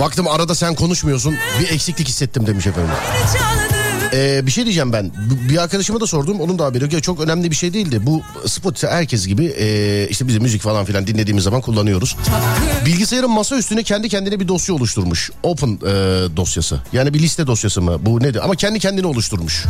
[0.00, 1.34] Baktım arada sen konuşmuyorsun.
[1.60, 2.90] Bir eksiklik hissettim demiş efendim.
[4.14, 5.10] Ee, bir şey diyeceğim ben.
[5.48, 6.40] Bir arkadaşıma da sordum.
[6.40, 6.92] Onun da haberi yok.
[6.92, 8.00] Ya Çok önemli bir şey değildi.
[8.06, 12.16] Bu Spotify herkes gibi e, işte biz de müzik falan filan dinlediğimiz zaman kullanıyoruz.
[12.86, 15.30] Bilgisayarın masa üstüne kendi kendine bir dosya oluşturmuş.
[15.42, 15.90] Open e,
[16.36, 16.80] dosyası.
[16.92, 17.98] Yani bir liste dosyası mı?
[18.00, 18.44] Bu nedir?
[18.44, 19.64] Ama kendi kendine oluşturmuş.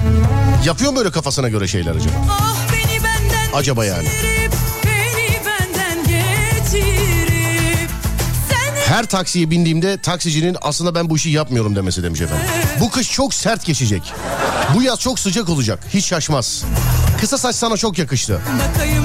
[0.66, 2.14] Yapıyor mu öyle kafasına göre şeyler acaba?
[2.30, 2.72] Ah
[3.54, 4.08] Acaba yani.
[8.92, 12.46] Her taksiye bindiğimde taksicinin aslında ben bu işi yapmıyorum demesi demiş efendim.
[12.80, 14.12] Bu kış çok sert geçecek.
[14.74, 15.78] Bu yaz çok sıcak olacak.
[15.94, 16.64] Hiç şaşmaz.
[17.20, 18.40] Kısa saç sana çok yakıştı.
[18.68, 19.04] Bakayım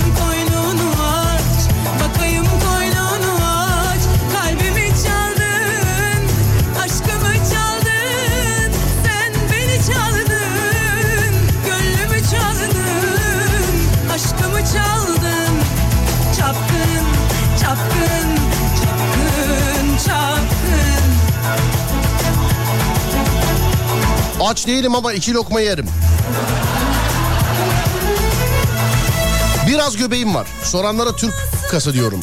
[24.48, 25.86] Aç değilim ama iki lokma yerim.
[29.68, 30.48] Biraz göbeğim var.
[30.64, 31.34] Soranlara Türk
[31.72, 32.20] kası diyorum.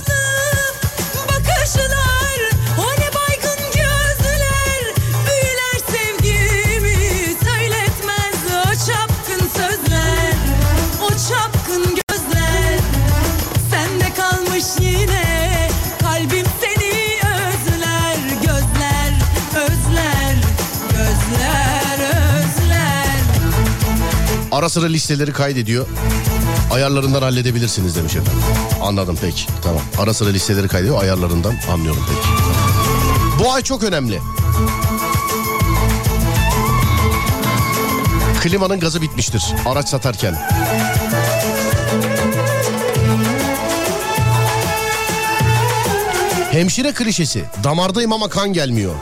[24.64, 25.87] Ara sıra listeleri kaydediyor.
[26.72, 28.42] Ayarlarından halledebilirsiniz demiş efendim.
[28.83, 29.46] Anladım peki.
[29.62, 29.83] Tamam.
[29.98, 31.03] Ara sıra listeleri kaydediyor.
[31.03, 32.29] Ayarlarından anlıyorum peki.
[33.44, 34.20] Bu ay çok önemli.
[38.42, 40.35] Klimanın gazı bitmiştir araç satarken.
[46.50, 47.44] Hemşire klişesi.
[47.64, 48.94] Damardayım ama kan gelmiyor.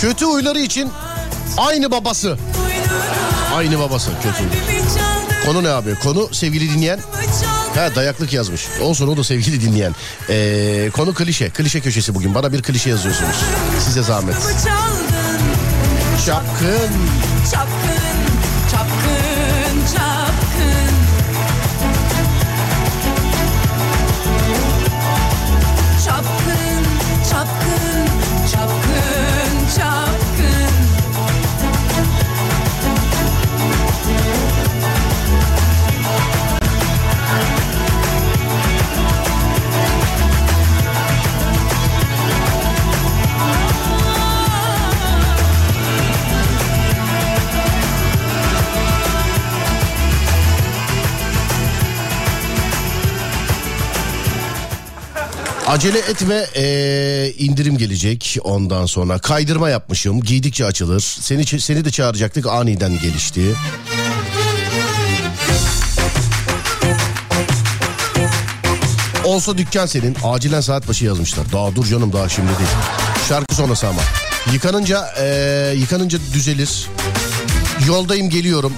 [0.00, 0.90] Kötü huyları için
[1.56, 2.38] aynı babası.
[3.54, 4.28] Aynı babası kötü.
[4.28, 4.48] huy.
[4.48, 5.94] kalbimi çaldı Konu ne abi?
[5.94, 7.00] Konu sevgili dinleyen.
[7.74, 8.66] Ha dayaklık yazmış.
[8.82, 9.94] Olsun o da sevgili dinleyen.
[10.30, 11.50] Ee, konu klişe.
[11.50, 12.34] Klişe köşesi bugün.
[12.34, 13.36] Bana bir klişe yazıyorsunuz.
[13.84, 14.34] Size zahmet.
[16.26, 16.90] Çapkın,
[17.50, 18.17] çapkın,
[55.68, 59.18] Acele etme ee, indirim gelecek ondan sonra.
[59.18, 60.20] Kaydırma yapmışım.
[60.20, 61.00] Giydikçe açılır.
[61.00, 63.54] Seni seni de çağıracaktık aniden gelişti.
[69.24, 70.16] Olsa dükkan senin.
[70.24, 71.52] Acilen saat başı yazmışlar.
[71.52, 72.70] Daha dur canım daha şimdi değil.
[73.28, 74.02] Şarkı sonrası ama.
[74.52, 76.86] Yıkanınca ee, yıkanınca düzelir.
[77.86, 78.72] Yoldayım geliyorum.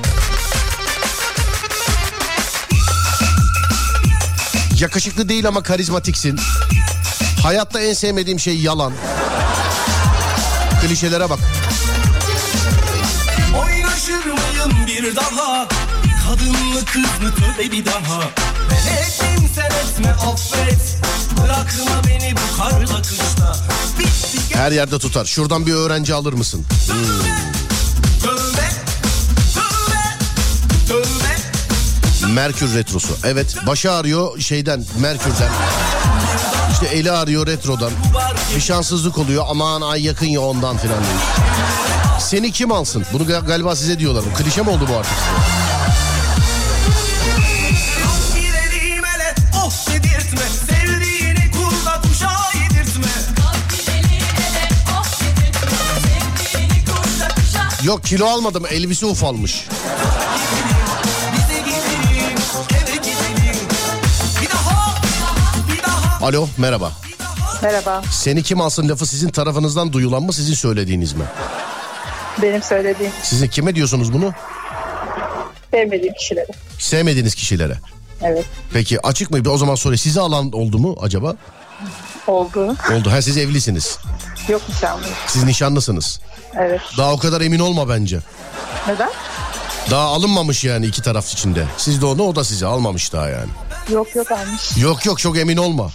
[4.81, 6.40] Yakışıklı değil ama karizmatiksin.
[7.42, 8.92] Hayatta en sevmediğim şey yalan.
[10.83, 11.38] Klişelere bak.
[13.62, 15.68] Oynaşır mıyım bir daha
[16.29, 18.20] Kadınlı kızlı tövbe bir daha
[18.70, 20.98] Ben ettim sen etme affet
[21.42, 23.57] Bırakma beni bu karla kışta
[23.98, 25.24] Bitti Her yerde tutar.
[25.24, 26.66] Şuradan bir öğrenci alır mısın?
[28.22, 28.68] tövbe
[29.55, 30.03] Tövbe
[30.88, 33.16] Tövbe Merkür retrosu.
[33.24, 35.50] Evet başı ağrıyor şeyden Merkür'den.
[36.82, 37.90] İşte eli ağrıyor retrodan.
[38.56, 41.24] Bir şanssızlık oluyor aman ay yakın ya ondan filan demiş.
[42.20, 43.06] Seni kim alsın?
[43.12, 44.24] Bunu gal- galiba size diyorlar.
[44.30, 45.12] Bu klişe mi oldu bu artık?
[52.54, 53.10] Yedirtme
[57.84, 59.66] Yok kilo almadım elbise ufalmış.
[66.22, 66.92] Alo merhaba.
[67.62, 71.24] Merhaba, Seni kim alsın lafı sizin tarafınızdan duyulan mı sizin söylediğiniz mi?
[72.42, 74.33] benim söylediğim Sizin kime diyorsunuz bunu?
[75.70, 76.46] sevmediğim kişileri.
[76.78, 77.78] Sevmediğiniz kişilere.
[78.22, 79.50] Evet, Peki açık mı?
[79.50, 79.98] O zaman soruyor.
[79.98, 81.35] Sizi alan oldu mu acaba?
[82.26, 82.76] oldu.
[82.92, 83.11] Oldu.
[83.11, 83.98] Ha siz evlisiniz.
[84.48, 85.14] Yok nişanlıyım.
[85.26, 86.20] Siz nişanlısınız.
[86.54, 86.80] Evet.
[86.98, 88.18] Daha o kadar emin olma bence.
[88.88, 89.11] Neden?
[89.90, 91.64] Daha alınmamış yani iki taraf içinde.
[91.76, 93.50] Siz de onu o da sizi almamış daha yani.
[93.92, 94.76] Yok yok almış.
[94.76, 95.90] Yok yok çok emin olma.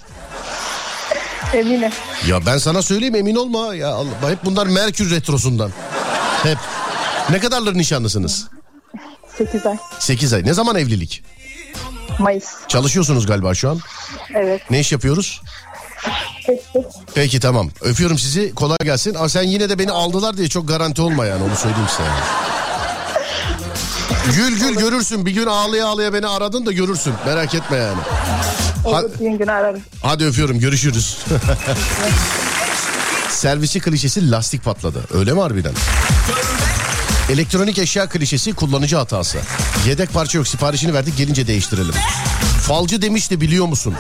[1.56, 1.92] Eminim.
[2.28, 3.76] Ya ben sana söyleyeyim emin olma.
[3.76, 5.72] Ya Allah, hep bunlar Merkür retrosundan.
[6.44, 6.58] Hep.
[7.30, 8.48] Ne kadarları nişanlısınız?
[9.38, 9.78] 8 ay.
[10.00, 10.44] 8 ay.
[10.46, 11.24] Ne zaman evlilik?
[12.20, 12.46] Mayıs.
[12.68, 13.80] Çalışıyorsunuz galiba şu an.
[14.36, 14.62] Evet.
[14.72, 15.42] Ne iş yapıyoruz?
[16.48, 16.62] Peki.
[17.16, 17.70] Peki tamam.
[17.82, 18.56] Öpüyorum sizi.
[18.56, 19.14] Kolay gelsin.
[19.14, 21.44] Ama sen yine de beni aldılar diye çok garanti olma yani.
[21.44, 22.20] Onu söyleyeyim size yani.
[24.36, 25.26] Gül gül görürsün.
[25.26, 27.14] Bir gün ağlaya ağlaya beni aradın da görürsün.
[27.26, 27.98] Merak etme yani.
[28.86, 29.82] Olur düğün günü ararım.
[30.02, 30.60] hadi öpüyorum.
[30.60, 31.18] Görüşürüz.
[33.30, 35.04] Servisi klişesi lastik patladı.
[35.14, 35.74] Öyle mi harbiden?
[37.30, 39.38] Elektronik eşya klişesi kullanıcı hatası.
[39.88, 41.94] Yedek parça yok siparişini verdik gelince değiştirelim.
[42.62, 43.96] Falcı demişti biliyor musun?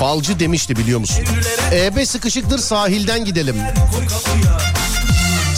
[0.00, 1.24] Falcı demişti biliyor musun?
[1.72, 3.56] EB sıkışıktır sahilden gidelim.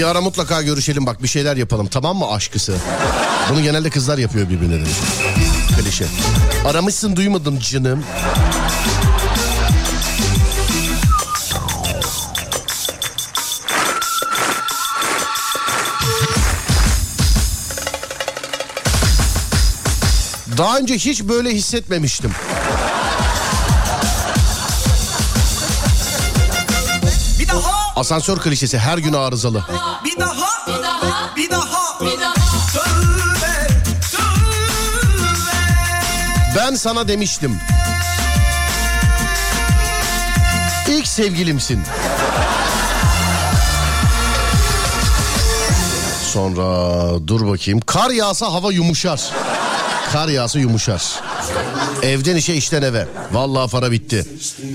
[0.00, 2.76] Bir ara mutlaka görüşelim bak bir şeyler yapalım tamam mı aşkısı?
[3.50, 4.90] Bunu genelde kızlar yapıyor birbirine demiş.
[5.76, 6.06] Klişe.
[6.66, 8.04] Aramışsın duymadım canım.
[20.58, 22.30] Daha önce hiç böyle hissetmemiştim.
[28.00, 29.64] Asansör klişesi her gün arızalı.
[30.04, 32.34] Bir daha, bir daha, bir daha, Bir.
[36.56, 37.60] Ben sana demiştim.
[40.88, 41.82] İlk sevgilimsin.
[46.32, 47.80] Sonra dur bakayım.
[47.80, 49.30] Kar yağsa hava yumuşar.
[50.12, 51.29] Kar yağsa yumuşar.
[52.02, 53.06] Evden işe işten eve.
[53.32, 54.24] Vallahi para bitti.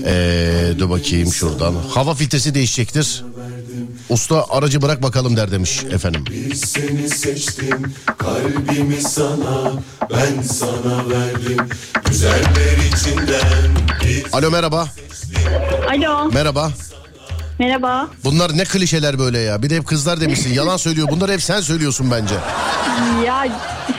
[0.06, 1.74] Ee, dur bakayım şuradan.
[1.90, 3.24] Hava filtresi değişecektir.
[4.08, 6.24] Usta aracı bırak bakalım der demiş efendim.
[6.54, 9.72] Seni seçtim kalbimi sana
[10.12, 11.68] ben sana verdim
[12.04, 13.70] güzeller içinden
[14.04, 14.88] bir Alo merhaba.
[15.90, 16.30] Alo.
[16.32, 16.72] Merhaba.
[17.58, 18.08] Merhaba.
[18.24, 19.62] Bunlar ne klişeler böyle ya.
[19.62, 20.52] Bir de hep kızlar demişsin.
[20.54, 21.08] Yalan söylüyor.
[21.10, 22.34] Bunları hep sen söylüyorsun bence.
[23.26, 23.44] Ya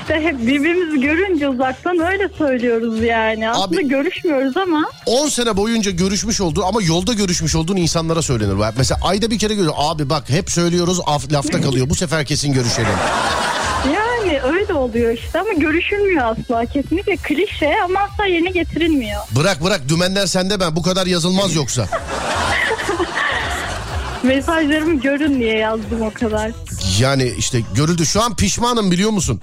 [0.02, 3.50] işte hep birbirimizi görünce uzaktan öyle söylüyoruz yani.
[3.50, 8.56] Aslında Abi- görüşmüyoruz ama 10 sene boyunca görüşmüş olduğu ama yolda görüşmüş olduğun insanlara söylenir.
[8.78, 9.74] Mesela ayda bir kere görüyor.
[9.78, 11.90] Abi bak hep söylüyoruz af, lafta kalıyor.
[11.90, 12.88] Bu sefer kesin görüşelim.
[13.86, 16.66] yani öyle oluyor işte ama görüşülmüyor asla.
[16.66, 19.22] Kesinlikle klişe ama asla yerine getirilmiyor.
[19.36, 20.76] Bırak bırak dümenler sende ben.
[20.76, 21.88] Bu kadar yazılmaz yoksa.
[24.28, 26.52] Mesajlarımı görün diye yazdım o kadar.
[27.00, 28.06] Yani işte görüldü.
[28.06, 29.42] Şu an pişmanım biliyor musun?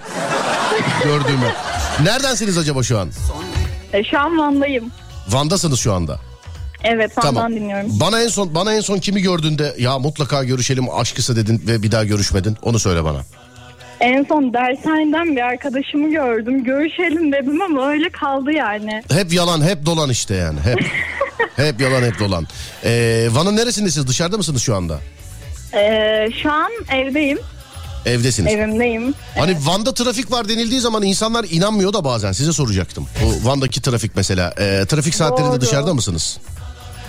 [1.04, 1.54] Gördüğüme.
[2.02, 3.10] Neredensiniz acaba şu an?
[3.92, 4.84] E, şu an Van'dayım.
[5.28, 6.20] Van'dasınız şu anda.
[6.84, 7.52] Evet Van'dan Tamam.
[7.52, 8.00] dinliyorum.
[8.00, 11.92] Bana en son bana en son kimi gördüğünde ya mutlaka görüşelim aşkısı dedin ve bir
[11.92, 12.56] daha görüşmedin.
[12.62, 13.22] Onu söyle bana.
[14.04, 16.64] En son dershaneden bir arkadaşımı gördüm.
[16.64, 19.02] Görüşelim dedim ama öyle kaldı yani.
[19.12, 20.60] Hep yalan, hep dolan işte yani.
[20.60, 20.78] Hep.
[21.56, 22.46] hep yalan, hep dolan.
[22.84, 24.08] Ee, Van'ın neresindesiniz?
[24.08, 25.00] Dışarıda mısınız şu anda?
[25.74, 27.38] E, şu an evdeyim.
[28.06, 28.52] Evdesiniz.
[28.52, 29.14] Evimdeyim.
[29.38, 32.32] Hani Van'da trafik var denildiği zaman insanlar inanmıyor da bazen.
[32.32, 33.06] Size soracaktım.
[33.24, 34.54] Bu Van'daki trafik mesela.
[34.58, 35.60] Ee, trafik saatlerinde Doğru.
[35.60, 36.38] dışarıda mısınız?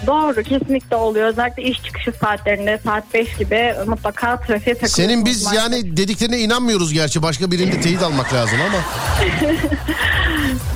[0.08, 1.28] Doğru kesinlikle oluyor.
[1.28, 4.92] Özellikle iş çıkışı saatlerinde saat 5 gibi mutlaka trafiğe takılıyorsunuz.
[4.92, 5.64] Senin biz maalesef.
[5.72, 7.22] yani dediklerine inanmıyoruz gerçi.
[7.22, 8.78] Başka birinde teyit almak lazım ama.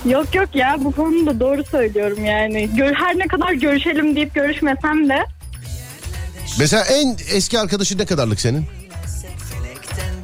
[0.11, 2.69] Yok yok ya bu konuda doğru söylüyorum yani.
[2.95, 5.25] Her ne kadar görüşelim deyip görüşmesem de
[6.59, 8.65] Mesela en eski arkadaşın ne kadarlık senin?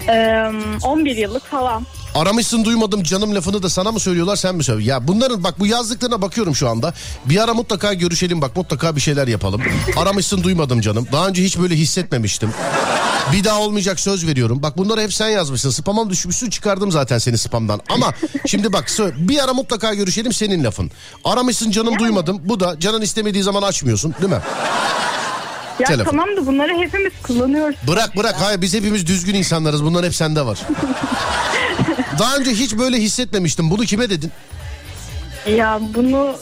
[0.09, 0.45] e,
[0.83, 1.85] 11 yıllık falan.
[2.15, 4.89] Aramışsın duymadım canım lafını da sana mı söylüyorlar sen mi söylüyorsun?
[4.89, 6.93] Ya bunların bak bu yazdıklarına bakıyorum şu anda.
[7.25, 9.61] Bir ara mutlaka görüşelim bak mutlaka bir şeyler yapalım.
[9.97, 11.07] Aramışsın duymadım canım.
[11.11, 12.51] Daha önce hiç böyle hissetmemiştim.
[13.33, 14.63] Bir daha olmayacak söz veriyorum.
[14.63, 15.69] Bak bunları hep sen yazmışsın.
[15.69, 17.81] Spam'a düşmüşsün çıkardım zaten seni spamdan.
[17.89, 18.13] Ama
[18.47, 20.91] şimdi bak bir ara mutlaka görüşelim senin lafın.
[21.25, 22.41] Aramışsın canım duymadım.
[22.43, 24.39] Bu da canın istemediği zaman açmıyorsun değil mi?
[25.79, 26.11] Ya Telefon.
[26.11, 27.75] tamam da bunları hepimiz kullanıyoruz.
[27.87, 29.83] Bırak bırak hayır biz hepimiz düzgün insanlarız.
[29.83, 30.59] Bunlar hep sende var.
[32.19, 33.69] Daha önce hiç böyle hissetmemiştim.
[33.71, 34.31] Bunu kime dedin?
[35.57, 36.35] Ya bunu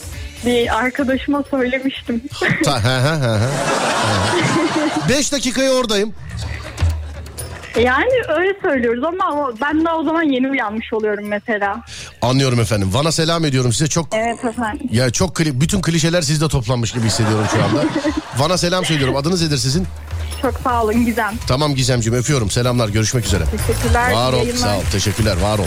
[0.46, 2.22] bir arkadaşıma söylemiştim.
[2.64, 3.38] Ta, he, he, he.
[5.08, 6.14] Beş dakikaya oradayım.
[7.80, 11.80] yani öyle söylüyoruz ama ben de o zaman yeni uyanmış oluyorum mesela.
[12.22, 12.94] Anlıyorum efendim.
[12.94, 13.86] Van'a selam ediyorum size.
[13.86, 14.88] Çok Evet efendim.
[14.92, 17.84] ya çok kli- bütün klişeler sizde toplanmış gibi hissediyorum şu anda.
[18.36, 19.16] Van'a selam söylüyorum.
[19.16, 19.86] Adınız nedir sizin?
[20.44, 21.34] Çok sağ olun Gizem.
[21.46, 22.50] Tamam Gizemciğim öpüyorum.
[22.50, 22.88] Selamlar.
[22.88, 23.44] Görüşmek üzere.
[23.66, 24.12] Teşekkürler.
[24.12, 24.36] Var ol.
[24.36, 24.58] yayınlar.
[24.58, 24.82] Sağ ol.
[24.92, 25.36] Teşekkürler.
[25.36, 25.66] Var ol.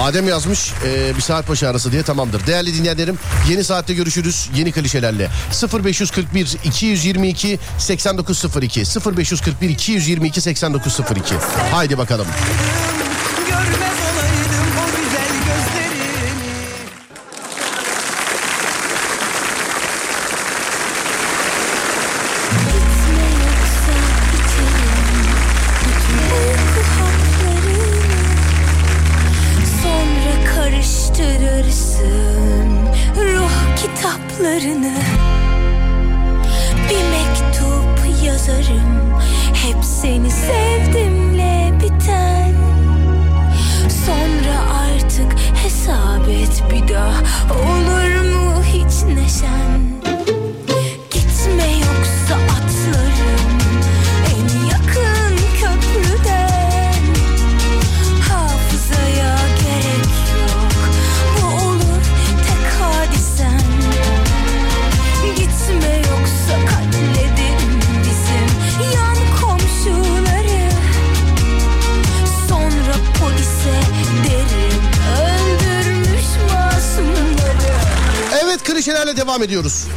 [0.00, 2.46] Adem yazmış e, bir saat başı arası diye tamamdır.
[2.46, 3.18] Değerli dinleyenlerim
[3.50, 5.30] yeni saatte görüşürüz yeni klişelerle.
[5.84, 8.82] 0541 222 8902
[9.16, 11.34] 0541 222 8902
[11.72, 12.26] Haydi bakalım.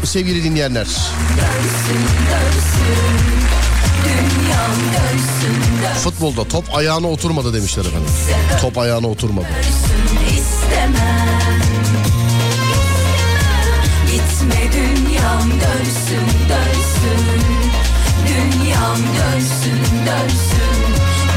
[0.08, 0.88] Sevgili dinleyenler.
[6.04, 8.10] Futbolda top ayağına oturmadı demişler efendim.
[8.62, 9.48] Top ayağına oturmadı.
[15.62, 16.48] dönsün
[19.20, 20.78] dönsün dönsün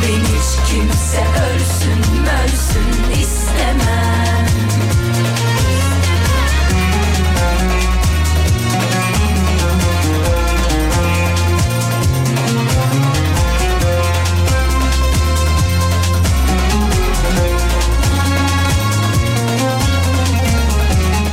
[0.03, 4.20] hiç kimse ölsün mölsün istemem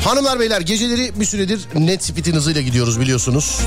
[0.08, 3.60] Hanımlar beyler geceleri bir süredir net speed'in hızıyla gidiyoruz biliyorsunuz.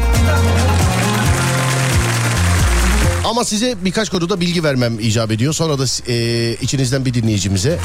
[3.25, 5.53] Ama size birkaç konuda bilgi vermem icap ediyor.
[5.53, 7.79] Sonra da e, içinizden bir dinleyicimize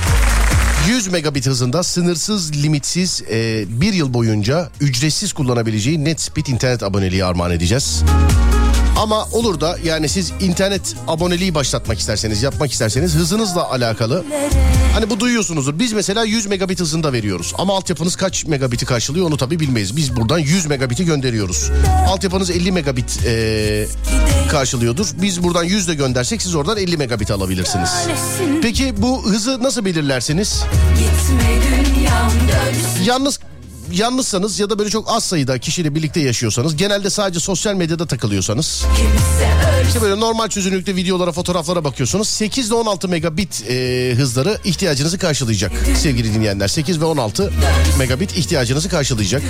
[0.87, 7.25] 100 megabit hızında sınırsız limitsiz e, bir yıl boyunca ücretsiz kullanabileceği net speed internet aboneliği
[7.25, 8.03] armağan edeceğiz.
[8.95, 14.25] Ama olur da yani siz internet aboneliği başlatmak isterseniz yapmak isterseniz hızınızla alakalı
[14.95, 15.79] Hani bu duyuyorsunuzdur.
[15.79, 17.53] Biz mesela 100 megabit hızında veriyoruz.
[17.57, 19.97] Ama altyapınız kaç megabiti karşılıyor onu tabii bilmeyiz.
[19.97, 21.71] Biz buradan 100 megabiti gönderiyoruz.
[22.07, 23.87] Altyapınız 50 megabit e,
[24.51, 25.07] karşılıyordur.
[25.21, 27.89] Biz buradan 100 de göndersek siz oradan 50 megabit alabilirsiniz.
[28.61, 30.63] Peki bu hızı nasıl belirlersiniz?
[33.05, 33.39] Yalnız
[33.91, 38.85] yalnızsanız ya da böyle çok az sayıda kişiyle birlikte yaşıyorsanız genelde sadece sosyal medyada takılıyorsanız
[39.87, 45.71] işte böyle normal çözünürlükte videolara fotoğraflara bakıyorsunuz 8 ile 16 megabit e, hızları ihtiyacınızı karşılayacak
[45.97, 46.67] sevgili dinleyenler.
[46.67, 47.53] 8 ve 16
[47.99, 49.41] megabit ihtiyacınızı karşılayacak.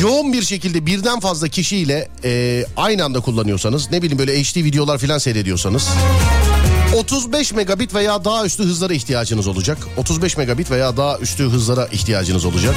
[0.00, 4.98] Yoğun bir şekilde birden fazla kişiyle e, aynı anda kullanıyorsanız ne bileyim böyle HD videolar
[4.98, 5.88] falan seyrediyorsanız
[6.92, 9.78] 35 megabit veya daha üstü hızlara ihtiyacınız olacak.
[9.96, 12.74] 35 megabit veya daha üstü hızlara ihtiyacınız olacak.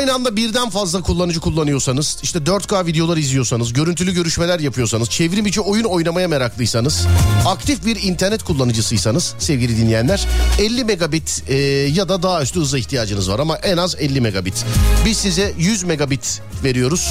[0.00, 5.60] Aynı anda birden fazla kullanıcı kullanıyorsanız, işte 4K videolar izliyorsanız, görüntülü görüşmeler yapıyorsanız, çevrim içi
[5.60, 7.06] oyun oynamaya meraklıysanız,
[7.46, 10.26] aktif bir internet kullanıcısıysanız sevgili dinleyenler
[10.58, 11.56] 50 megabit e,
[11.94, 14.64] ya da daha üstü hıza ihtiyacınız var ama en az 50 megabit.
[15.04, 17.08] Biz size 100 megabit veriyoruz.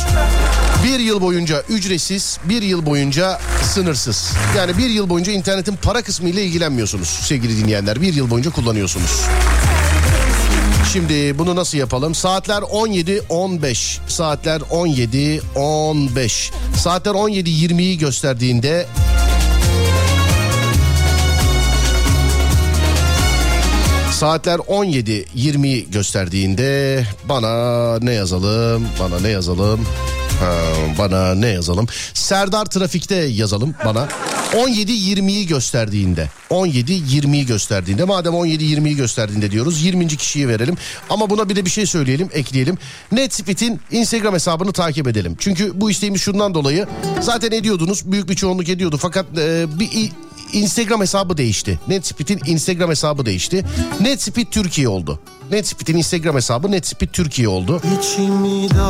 [0.83, 3.39] Bir yıl boyunca ücretsiz, bir yıl boyunca
[3.73, 4.31] sınırsız.
[4.57, 8.01] Yani bir yıl boyunca internetin para kısmı ile ilgilenmiyorsunuz sevgili dinleyenler.
[8.01, 9.21] Bir yıl boyunca kullanıyorsunuz.
[10.93, 12.15] Şimdi bunu nasıl yapalım?
[12.15, 13.97] Saatler 17.15.
[14.07, 16.51] Saatler 17.15.
[16.75, 18.85] Saatler 17.20'yi gösterdiğinde
[24.11, 28.87] Saatler 17.20'yi gösterdiğinde bana ne yazalım?
[28.99, 29.85] Bana ne yazalım?
[30.39, 30.53] Ha,
[30.99, 31.87] bana ne yazalım?
[32.13, 34.07] Serdar Trafik'te yazalım bana.
[34.53, 36.29] 17.20'yi gösterdiğinde.
[36.49, 38.03] 17.20'yi gösterdiğinde.
[38.03, 40.07] Madem 17.20'yi gösterdiğinde diyoruz 20.
[40.07, 40.75] kişiyi verelim.
[41.09, 42.77] Ama buna bir de bir şey söyleyelim, ekleyelim.
[43.11, 45.35] Netspeed'in Instagram hesabını takip edelim.
[45.39, 46.87] Çünkü bu isteğimiz şundan dolayı
[47.21, 48.11] zaten ediyordunuz.
[48.11, 48.97] Büyük bir çoğunluk ediyordu.
[49.01, 50.11] Fakat e, bir
[50.53, 51.79] Instagram hesabı değişti.
[51.87, 53.65] Netspeed'in Instagram hesabı değişti.
[54.01, 55.19] Netspeed Türkiye oldu.
[55.51, 57.81] Netspeed'in Instagram hesabı Netspeed Türkiye oldu.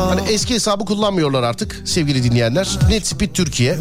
[0.09, 2.79] Hani eski hesabı kullanmıyorlar artık sevgili dinleyenler.
[2.89, 3.77] Netspeed Türkiye.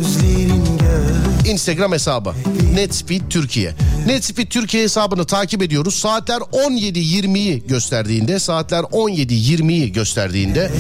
[1.49, 2.35] Instagram hesabı
[2.75, 3.75] Netspeed Türkiye.
[4.07, 5.95] Netspeed Türkiye hesabını takip ediyoruz.
[5.95, 10.71] Saatler 17.20'yi gösterdiğinde, saatler 17.20'yi gösterdiğinde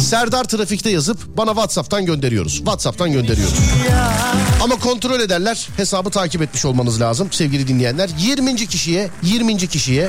[0.00, 2.56] Serdar Trafik'te yazıp bana WhatsApp'tan gönderiyoruz.
[2.56, 3.58] WhatsApp'tan gönderiyoruz.
[4.62, 5.68] Ama kontrol ederler.
[5.76, 8.10] Hesabı takip etmiş olmanız lazım sevgili dinleyenler.
[8.18, 8.56] 20.
[8.56, 9.56] kişiye, 20.
[9.56, 10.08] kişiye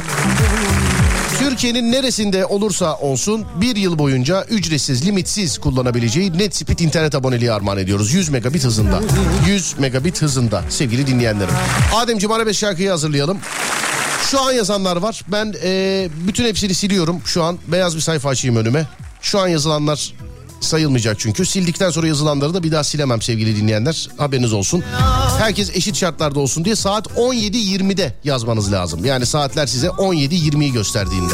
[1.39, 8.13] Türkiye'nin neresinde olursa olsun bir yıl boyunca ücretsiz, limitsiz kullanabileceği Netspeed internet aboneliği armağan ediyoruz.
[8.13, 9.01] 100 megabit hızında.
[9.47, 11.53] 100 megabit hızında sevgili dinleyenlerim.
[11.95, 13.37] Ademciğim arabesk şarkıyı hazırlayalım.
[14.31, 15.21] Şu an yazanlar var.
[15.31, 17.21] Ben e, bütün hepsini siliyorum.
[17.25, 18.85] Şu an beyaz bir sayfa açayım önüme.
[19.21, 20.13] Şu an yazılanlar
[20.61, 21.45] sayılmayacak çünkü.
[21.45, 24.09] Sildikten sonra yazılanları da bir daha silemem sevgili dinleyenler.
[24.17, 24.83] Haberiniz olsun.
[25.39, 29.05] Herkes eşit şartlarda olsun diye saat 17.20'de yazmanız lazım.
[29.05, 31.33] Yani saatler size 17.20'yi gösterdiğinde.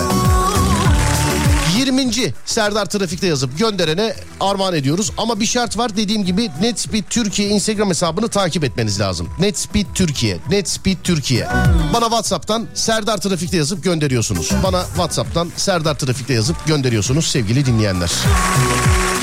[1.85, 2.33] 20.
[2.45, 5.11] Serdar Trafik'te yazıp gönderene armağan ediyoruz.
[5.17, 9.29] Ama bir şart var dediğim gibi Netspeed Türkiye Instagram hesabını takip etmeniz lazım.
[9.39, 11.47] Netspeed Türkiye, Netspeed Türkiye.
[11.93, 14.51] Bana WhatsApp'tan Serdar Trafik'te yazıp gönderiyorsunuz.
[14.63, 18.11] Bana WhatsApp'tan Serdar Trafik'te yazıp gönderiyorsunuz sevgili dinleyenler.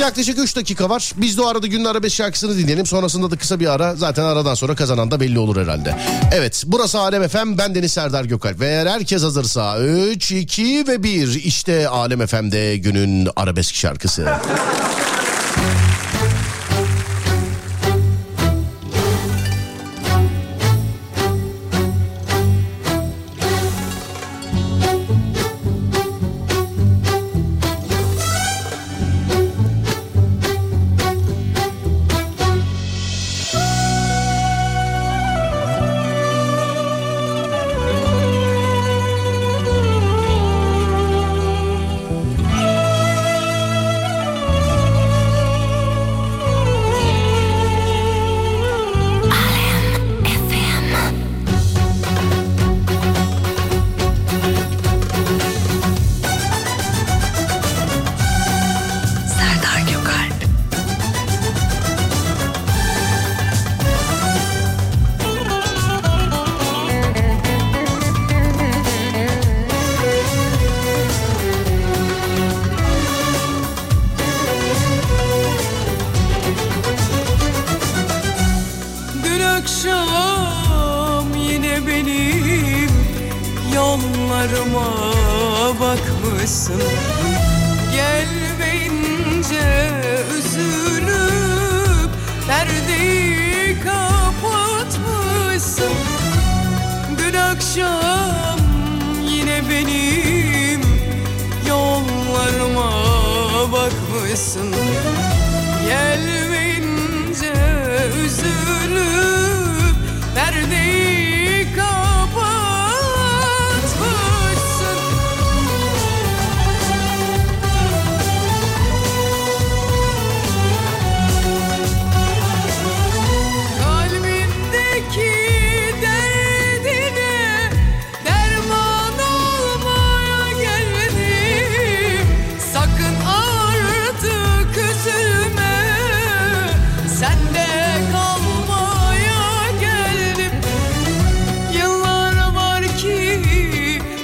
[0.00, 1.12] Yaklaşık 3 dakika var.
[1.16, 2.86] Biz de o arada günün arabesk şarkısını dinleyelim.
[2.86, 3.94] Sonrasında da kısa bir ara.
[3.94, 5.96] Zaten aradan sonra kazanan da belli olur herhalde.
[6.32, 7.58] Evet burası Alem FM.
[7.58, 8.60] Ben Deniz Serdar Gökalp.
[8.60, 11.34] Ve eğer herkes hazırsa 3, 2 ve 1.
[11.44, 14.26] İşte Alem FM'de günün arabesk şarkısı.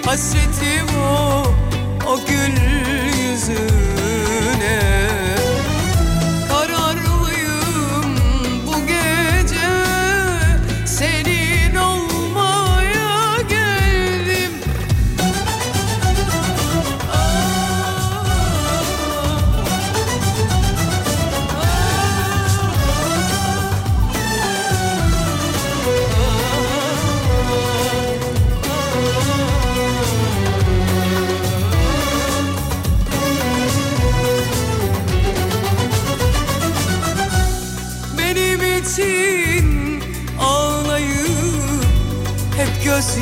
[0.07, 1.43] Hasretim o,
[2.07, 2.55] o gül
[3.21, 4.06] yüzü.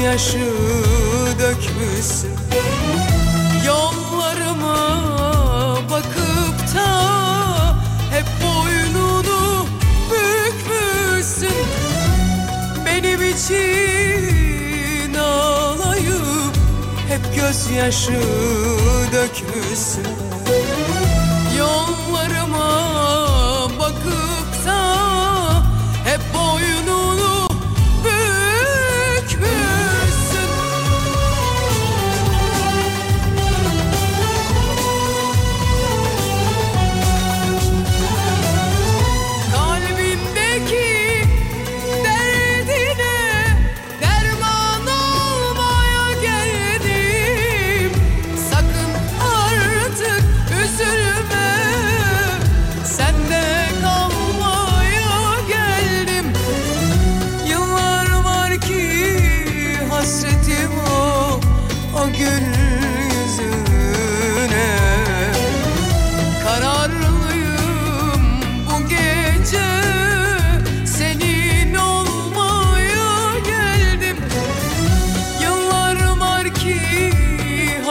[0.05, 0.52] gözyaşı
[1.38, 2.30] dökmüşsün.
[3.66, 4.78] Yollarıma
[5.90, 6.90] bakıp da
[8.11, 9.66] hep boynunu
[10.11, 11.66] bükmüşsün.
[12.86, 16.55] Benim için ağlayıp
[17.09, 18.20] hep gözyaşı
[19.12, 20.13] dökmüşsün.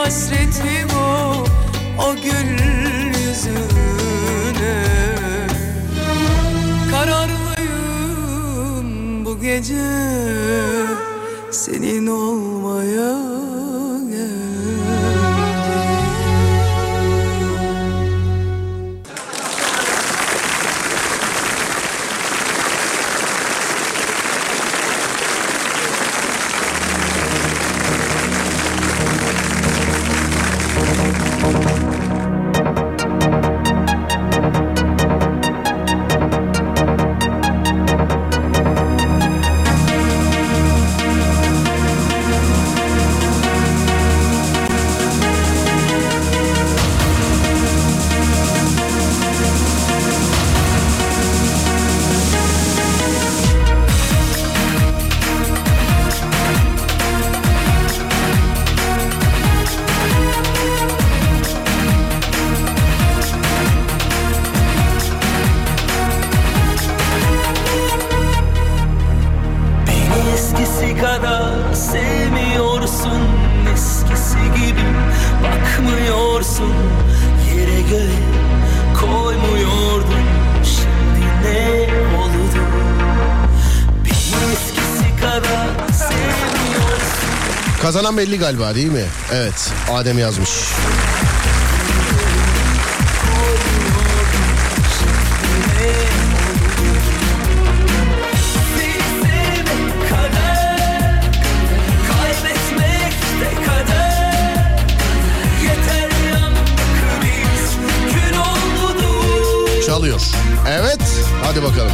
[0.04, 1.44] hasretim o
[1.98, 2.50] o gül
[3.08, 4.78] yüzüne
[6.90, 8.04] Kararlıyım
[9.24, 9.90] bu gece
[11.50, 13.33] senin olmaya
[88.14, 89.04] Mekan belli galiba değil mi?
[89.32, 90.50] Evet Adem yazmış.
[109.86, 110.20] Çalıyor.
[110.68, 111.00] Evet,
[111.42, 111.92] hadi bakalım.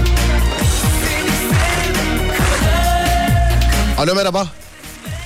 [3.98, 4.59] Alo merhaba.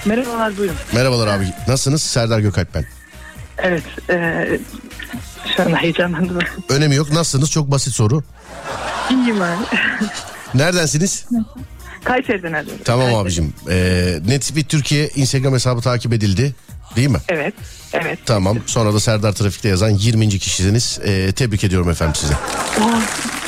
[0.05, 0.77] Merhabalar buyurun.
[0.93, 1.47] Merhabalar abi.
[1.69, 2.03] Nasılsınız?
[2.03, 2.85] Serdar Gökalp ben.
[3.59, 3.83] Evet.
[4.11, 4.47] E,
[5.57, 6.39] şu an heyecanlandım.
[6.69, 7.13] Önemi yok.
[7.13, 7.51] Nasılsınız?
[7.51, 8.23] Çok basit soru.
[9.11, 9.57] İyiyim abi.
[10.55, 11.25] Neredensiniz?
[12.05, 12.83] Kayseri'den arıyorum.
[12.85, 13.23] Tamam Kayseri.
[13.23, 13.55] abicim.
[13.71, 16.55] Ee, Netfit Türkiye Instagram hesabı takip edildi.
[16.97, 17.19] Değil mi?
[17.29, 17.55] Evet.
[17.93, 18.19] Evet.
[18.27, 18.59] Tamam.
[18.67, 20.29] Sonra da Serdar Trafik'te yazan 20.
[20.29, 21.01] kişisiniz.
[21.05, 22.35] Ee, tebrik ediyorum efendim size.
[22.35, 23.01] Aa,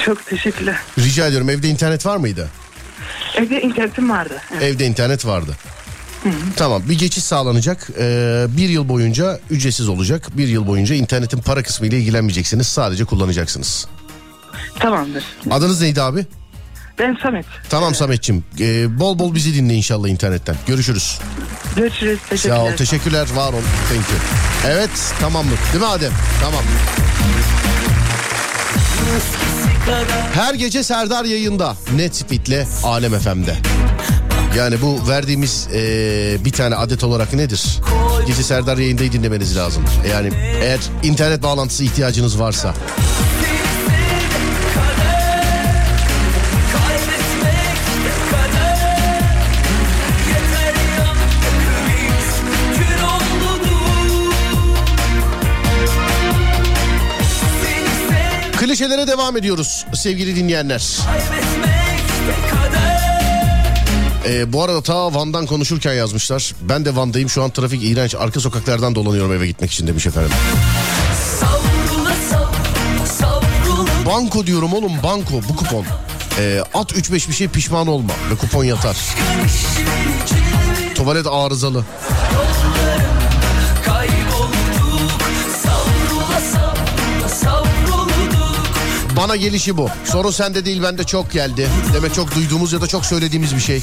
[0.05, 0.77] çok teşekkürler.
[0.99, 1.51] Rica ediyorum.
[1.51, 2.49] Evde internet var mıydı?
[3.37, 4.41] Evde internetim vardı.
[4.53, 4.63] Evet.
[4.63, 5.57] Evde internet vardı.
[6.57, 7.89] Tamam bir geçiş sağlanacak.
[7.99, 10.29] Ee, bir yıl boyunca ücretsiz olacak.
[10.37, 12.67] Bir yıl boyunca internetin para kısmı ile ilgilenmeyeceksiniz.
[12.67, 13.87] Sadece kullanacaksınız.
[14.79, 15.25] Tamamdır.
[15.51, 16.27] Adınız neydi abi?
[16.99, 17.47] Ben Samet.
[17.71, 18.45] Tamam Sametçim.
[18.61, 20.57] Ee, bol bol bizi dinle inşallah internetten.
[20.67, 21.19] Görüşürüz.
[21.77, 22.19] Görüşürüz.
[22.31, 22.57] Teşekkürler.
[22.57, 23.61] Sağ ol teşekkürler var ol.
[23.89, 24.19] Thank you.
[24.67, 26.13] Evet tamamdır değil mi Adem?
[26.43, 26.63] Tamam.
[30.35, 33.57] Her gece Serdar yayında Netfit'le Alem FM'de.
[34.57, 37.81] Yani bu verdiğimiz eee, bir tane adet olarak nedir?
[38.27, 39.85] Gece Serdar yayındayı dinlemeniz lazım.
[40.13, 40.31] Yani
[40.63, 42.75] eğer internet bağlantısı ihtiyacınız varsa.
[58.61, 60.99] Klişelere devam ediyoruz sevgili dinleyenler.
[61.07, 61.46] kader
[64.29, 66.55] Ee, bu arada ta Van'dan konuşurken yazmışlar.
[66.61, 68.15] Ben de Van'dayım şu an trafik iğrenç.
[68.15, 70.31] Arka sokaklardan dolanıyorum eve gitmek için demiş efendim.
[71.41, 75.85] Savrula savrula savrula Banko diyorum oğlum banko bu kupon.
[76.39, 78.97] Ee, at 3-5 bir şey pişman olma ve kupon yatar.
[80.95, 81.85] Tuvalet arızalı.
[89.17, 89.89] Bana gelişi bu.
[90.05, 91.69] Sorun sende değil bende çok geldi.
[91.95, 93.83] Demek çok duyduğumuz ya da çok söylediğimiz bir şey.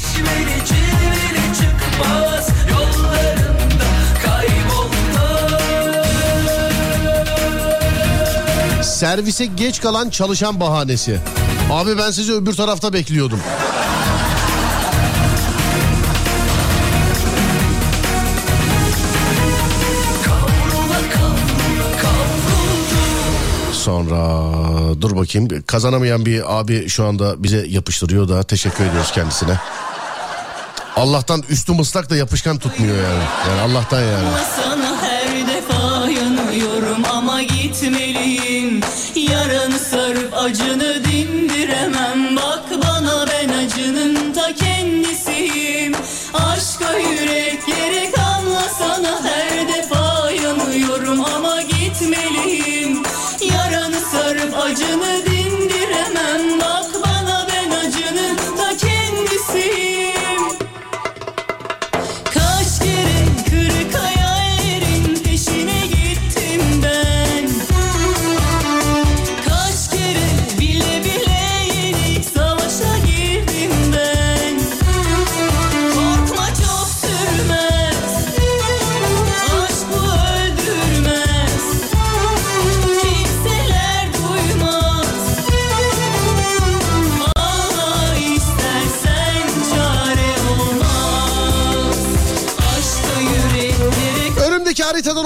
[8.83, 11.19] Servise geç kalan çalışan bahanesi.
[11.71, 13.39] Abi ben sizi öbür tarafta bekliyordum.
[23.83, 29.59] Sonra dur bakayım kazanamayan bir abi şu anda bize yapıştırıyor da teşekkür ediyoruz kendisine.
[30.95, 33.23] Allah'tan üstüm ıslak da yapışkan tutmuyor yani.
[33.49, 34.27] Yani Allah'tan yani.
[34.63, 38.81] Sana her defa yanıyorum ama gitmeliyim
[39.15, 40.92] Yaranı sarıp acını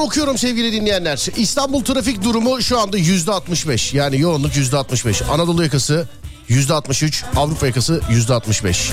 [0.08, 1.26] okuyorum sevgili dinleyenler.
[1.38, 3.94] İstanbul trafik durumu şu anda yüzde 65.
[3.94, 5.22] Yani yoğunluk yüzde 65.
[5.22, 6.08] Anadolu yakası
[6.48, 7.24] yüzde 63.
[7.36, 8.92] Avrupa yakası yüzde 65.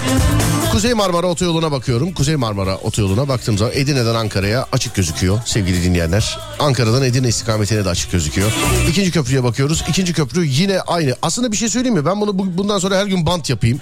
[0.72, 2.12] Kuzey Marmara otoyoluna bakıyorum.
[2.12, 6.38] Kuzey Marmara otoyoluna baktığım zaman Edirne'den Ankara'ya açık gözüküyor sevgili dinleyenler.
[6.58, 8.52] Ankara'dan Edirne istikametine de açık gözüküyor.
[8.90, 9.84] İkinci köprüye bakıyoruz.
[9.88, 11.16] İkinci köprü yine aynı.
[11.22, 12.06] Aslında bir şey söyleyeyim mi?
[12.06, 13.80] Ben bunu bu- bundan sonra her gün bant yapayım.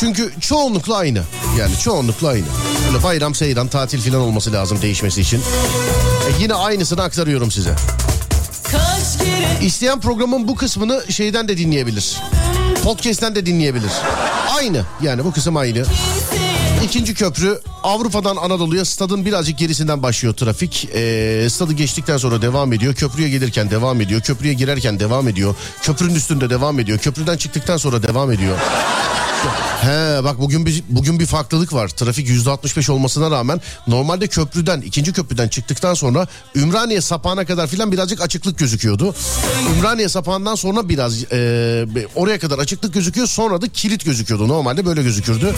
[0.00, 1.22] Çünkü çoğunlukla aynı.
[1.58, 2.44] Yani çoğunlukla aynı.
[2.92, 5.38] Böyle bayram, seyran, tatil falan olması lazım değişmesi için.
[6.28, 7.74] E yine aynısını aktarıyorum size.
[9.62, 12.16] İsteyen programın bu kısmını şeyden de dinleyebilir.
[12.84, 13.90] Podcast'ten de dinleyebilir.
[14.56, 14.84] Aynı.
[15.02, 15.84] Yani bu kısım aynı.
[16.84, 20.88] İkinci köprü Avrupa'dan Anadolu'ya stadın birazcık gerisinden başlıyor trafik.
[20.94, 22.94] Ee, stadı geçtikten sonra devam ediyor.
[22.94, 24.20] Köprüye gelirken devam ediyor.
[24.20, 25.54] Köprüye girerken devam ediyor.
[25.82, 26.98] Köprünün üstünde devam ediyor.
[26.98, 28.58] Köprüden çıktıktan sonra devam ediyor.
[29.82, 31.88] He bak bugün bir bugün bir farklılık var.
[31.88, 37.92] Trafik yüzde 65 olmasına rağmen normalde köprüden ikinci köprüden çıktıktan sonra Ümraniye sapağına kadar filan
[37.92, 39.14] birazcık açıklık gözüküyordu.
[39.76, 43.26] Ümraniye sapağından sonra biraz e, oraya kadar açıklık gözüküyor.
[43.26, 44.48] Sonra da kilit gözüküyordu.
[44.48, 45.54] Normalde böyle gözükürdü.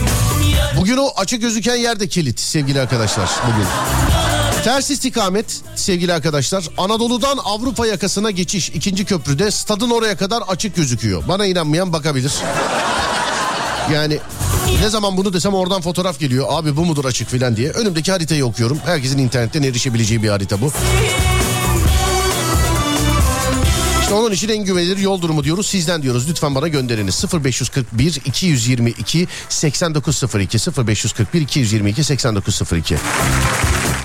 [0.74, 3.66] Bugün o açık gözüken yerde kilit sevgili arkadaşlar bugün.
[4.64, 6.64] Ters istikamet sevgili arkadaşlar.
[6.78, 11.28] Anadolu'dan Avrupa yakasına geçiş ikinci köprüde stadın oraya kadar açık gözüküyor.
[11.28, 12.32] Bana inanmayan bakabilir.
[13.92, 14.18] Yani
[14.82, 16.46] Ne zaman bunu desem oradan fotoğraf geliyor.
[16.50, 17.70] Abi bu mudur açık filan diye.
[17.70, 18.80] Önümdeki haritayı okuyorum.
[18.84, 20.72] Herkesin internetten erişebileceği bir harita bu.
[24.06, 25.66] İşte onun için en güvenilir yol durumu diyoruz.
[25.66, 26.28] Sizden diyoruz.
[26.28, 27.24] Lütfen bana gönderiniz.
[27.44, 32.96] 0541 222 8902 0541 222 8902.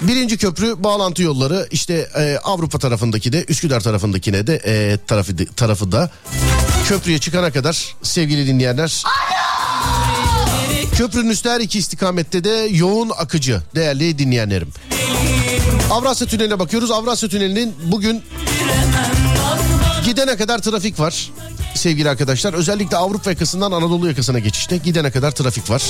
[0.02, 5.91] Birinci köprü bağlantı yolları işte e, Avrupa tarafındaki de Üsküdar tarafındakine de e, tarafı, tarafı
[5.91, 6.10] da
[6.88, 9.04] köprüye çıkana kadar sevgili dinleyenler.
[10.97, 14.70] Köprünün üstü her iki istikamette de yoğun akıcı değerli dinleyenlerim.
[15.91, 16.91] Avrasya Tüneli'ne bakıyoruz.
[16.91, 18.24] Avrasya Tüneli'nin bugün
[20.12, 21.32] gidene kadar trafik var
[21.76, 22.53] sevgili arkadaşlar.
[22.53, 25.84] Özellikle Avrupa yakasından Anadolu yakasına geçişte gidene kadar trafik var.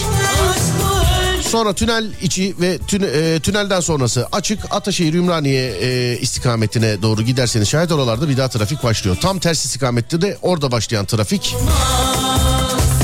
[1.50, 7.70] Sonra tünel içi ve tüne, e, tünelden sonrası açık Ataşehir Ümraniye e, istikametine doğru giderseniz
[7.70, 9.18] şayet oralarda bir daha trafik başlıyor.
[9.22, 11.56] Tam tersi istikamette de orada başlayan trafik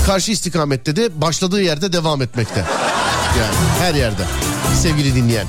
[0.05, 2.65] karşı istikamette de başladığı yerde devam etmekte.
[3.39, 4.23] Yani her yerde
[4.81, 5.47] sevgili dinleyen.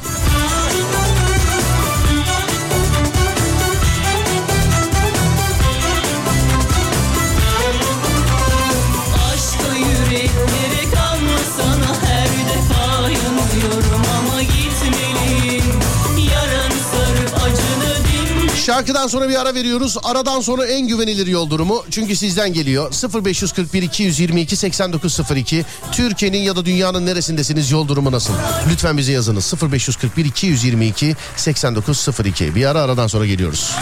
[18.78, 19.96] Şarkıdan sonra bir ara veriyoruz.
[20.02, 21.84] Aradan sonra en güvenilir yol durumu.
[21.90, 22.92] Çünkü sizden geliyor.
[23.24, 25.64] 0541 222 8902.
[25.92, 27.70] Türkiye'nin ya da dünyanın neresindesiniz?
[27.70, 28.34] Yol durumu nasıl?
[28.70, 29.54] Lütfen bize yazınız.
[29.72, 32.54] 0541 222 8902.
[32.54, 33.72] Bir ara aradan sonra geliyoruz.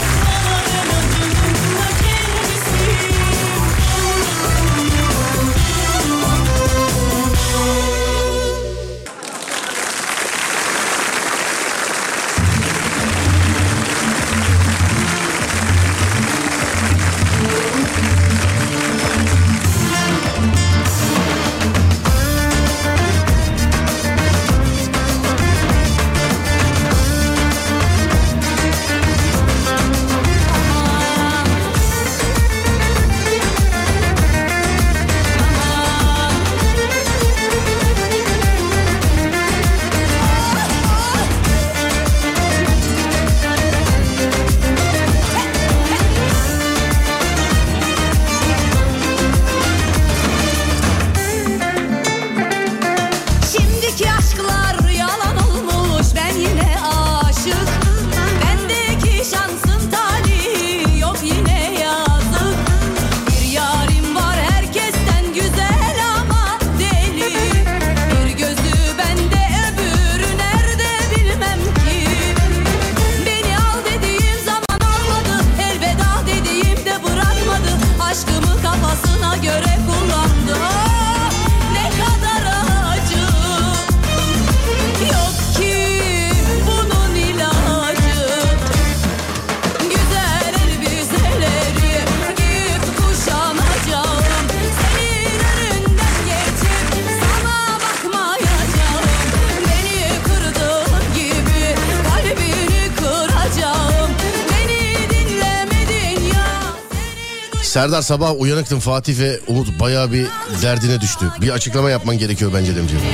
[107.66, 110.26] Serdar sabah uyanıktım Fatih ve Umut bayağı bir
[110.62, 111.32] derdine düştü.
[111.40, 113.04] Bir açıklama yapman gerekiyor bence Demciğim.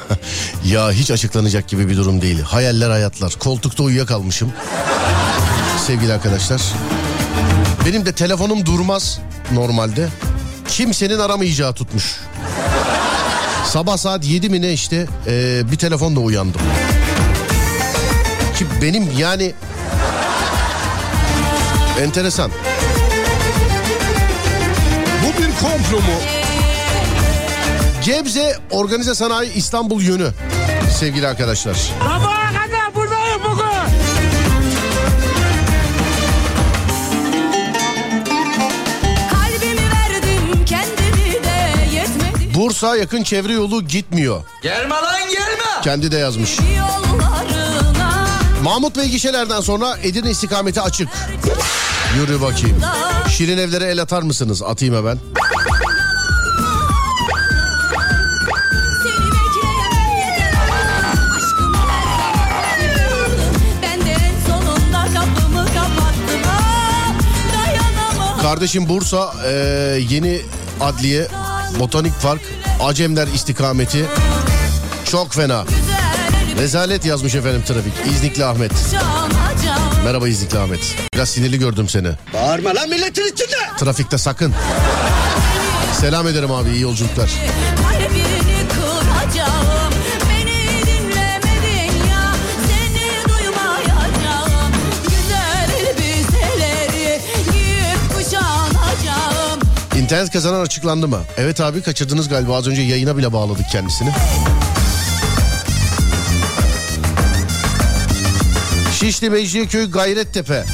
[0.64, 2.40] ya hiç açıklanacak gibi bir durum değil.
[2.40, 3.32] Hayaller hayatlar.
[3.38, 4.52] Koltukta uyuyakalmışım.
[5.86, 6.62] Sevgili arkadaşlar.
[7.86, 9.20] Benim de telefonum durmaz
[9.52, 10.08] normalde.
[10.68, 12.16] Kimsenin aramayacağı tutmuş.
[13.66, 16.60] Sabah saat 7 mi ne işte e, bir telefonla uyandım.
[18.58, 19.54] Ki benim yani
[22.00, 22.50] enteresan.
[25.30, 26.18] Bu bir komplo mu?
[28.04, 30.30] Gebze Organize Sanayi İstanbul yönü
[30.98, 31.74] sevgili arkadaşlar.
[31.74, 33.64] Sabaha kadar buradayım bugün.
[39.30, 44.42] Kalbimi verdim kendimi de yetmedi Bursa yakın çevre yolu gitmiyor.
[44.62, 45.82] Gelme lan gelme.
[45.84, 46.58] Kendi de yazmış.
[46.58, 48.26] yollarına
[48.62, 51.08] Mahmut Bey gişelerden sonra Edirne istikameti açık.
[52.16, 52.76] Yürü bakayım.
[53.28, 54.62] Şirin evlere el atar mısınız?
[54.62, 55.18] Atayım hemen.
[68.42, 69.52] Kardeşim Bursa e,
[70.10, 70.40] yeni
[70.80, 71.28] adliye
[71.78, 72.40] botanik park
[72.82, 74.04] Acemler istikameti
[75.04, 75.64] çok fena.
[76.58, 77.92] Rezalet yazmış efendim trafik.
[78.14, 78.72] İznikli Ahmet.
[78.90, 79.49] Şanacağım
[80.04, 80.96] Merhaba İzlikli Ahmet.
[81.14, 82.08] Biraz sinirli gördüm seni.
[82.34, 83.56] Bağırma lan milletin içinde.
[83.78, 84.54] Trafikte sakın.
[86.00, 87.30] Selam ederim abi iyi yolculuklar.
[99.98, 101.20] İnternet kazanan açıklandı mı?
[101.36, 104.10] Evet abi kaçırdınız galiba az önce yayına bile bağladık kendisini.
[109.00, 110.64] Şişli Mecidiyeköy Gayrettepe.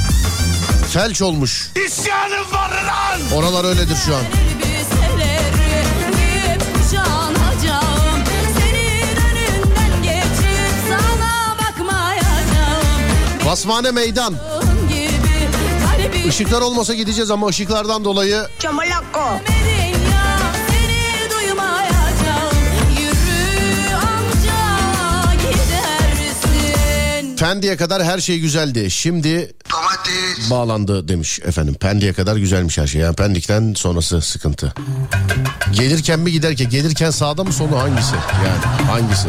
[0.93, 1.70] Felç olmuş.
[1.87, 3.20] İsyanım var lan.
[3.35, 4.22] Oralar öyledir şu an.
[13.47, 14.35] Basmane meydan.
[16.29, 19.03] Işıklar olmasa gideceğiz ama ışıklardan dolayı Dünya
[27.39, 28.91] Pendik'e kadar her şey güzeldi.
[28.91, 29.53] Şimdi
[30.51, 31.74] bağlandı demiş efendim.
[31.74, 33.01] Pendik'e kadar güzelmiş her şey.
[33.01, 34.74] Yani Pendik'ten sonrası sıkıntı.
[35.72, 36.70] Gelirken mi giderken?
[36.70, 38.14] Gelirken sağda mı solu hangisi?
[38.47, 39.28] Yani hangisi?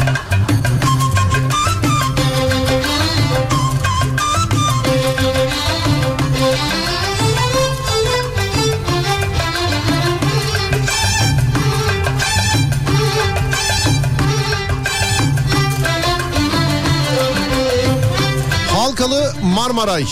[19.67, 20.05] Marmaray.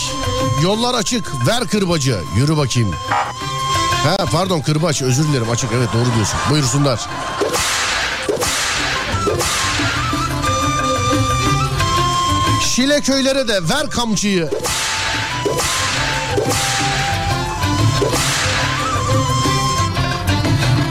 [0.62, 1.32] Yollar açık.
[1.46, 2.20] Ver kırbacı.
[2.36, 2.94] Yürü bakayım.
[4.04, 6.38] Ha pardon kırbaç özür dilerim açık evet doğru diyorsun.
[6.50, 7.00] Buyursunlar.
[12.74, 14.50] Şile köylere de ver kamçıyı.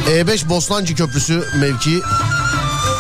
[0.10, 2.02] E5 Bostancı Köprüsü mevki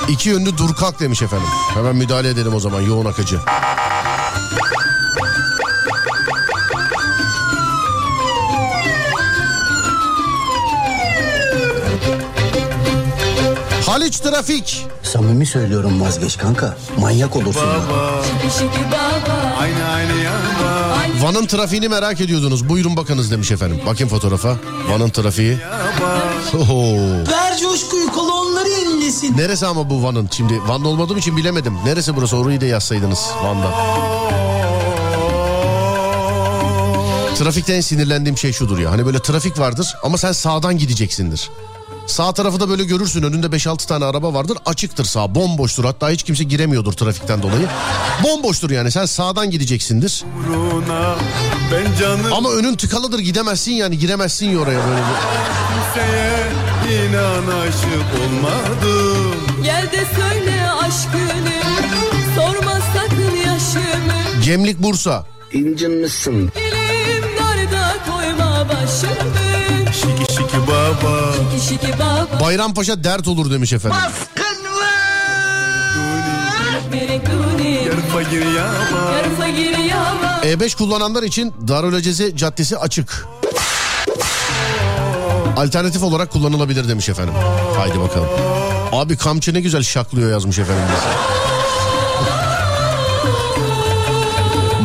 [0.07, 1.47] iki yönlü dur kalk demiş efendim.
[1.74, 3.39] Hemen müdahale edelim o zaman yoğun akıcı.
[13.96, 14.86] Haliç Trafik.
[15.04, 16.78] Samimi söylüyorum vazgeç kanka.
[17.00, 17.64] Manyak olursun.
[17.64, 18.24] Baba
[19.60, 20.12] Aynı aynı.
[21.22, 22.70] Van'ın trafiğini merak ediyordunuz.
[22.70, 23.82] Buyurun bakınız demiş efendim.
[23.86, 24.58] Bakın fotoğrafa.
[24.89, 25.58] Van'ın trafiği.
[26.54, 26.98] Oho.
[27.32, 29.38] Ver coşkuyu kolonları inlesin.
[29.38, 30.30] Neresi ama bu Van'ın?
[30.32, 31.74] Şimdi Van'da olmadığım için bilemedim.
[31.86, 32.38] Neresi burası?
[32.38, 33.72] Orayı da yazsaydınız Van'da.
[37.36, 38.91] Trafikte en sinirlendiğim şey şudur ya.
[38.91, 41.50] Hani böyle trafik vardır ama sen sağdan gideceksindir.
[42.08, 46.24] Sağ tarafı da böyle görürsün önünde 5-6 tane araba vardır açıktır sağ bomboştur hatta hiç
[46.24, 47.68] kimse giremiyordur trafikten dolayı.
[48.24, 51.16] Bomboştur yani sen sağdan gideceksindir Uğruna
[51.72, 54.97] ben canım ama önün tıkalıdır gidemezsin yani giremezsin ya oraya böyle.
[55.01, 55.16] bir-
[55.95, 59.36] kimseye inan aşık olmadım.
[59.64, 61.56] Gel de söyle aşkını
[62.36, 66.51] Sorma sakın yaşımı Gemlik Bursa İncinmişsin.
[66.56, 69.45] Elim darda koyma başımı
[70.56, 71.34] Şiki baba.
[71.34, 73.97] Şiki şiki baba Bayrampaşa dert olur demiş efendim.
[79.89, 83.28] Yama E5 kullananlar için Darülaceze Caddesi açık.
[85.58, 87.34] Alternatif olarak kullanılabilir demiş efendim.
[87.78, 88.30] Haydi bakalım.
[88.91, 90.84] Abi kamçı ne güzel şaklıyor yazmış efendim.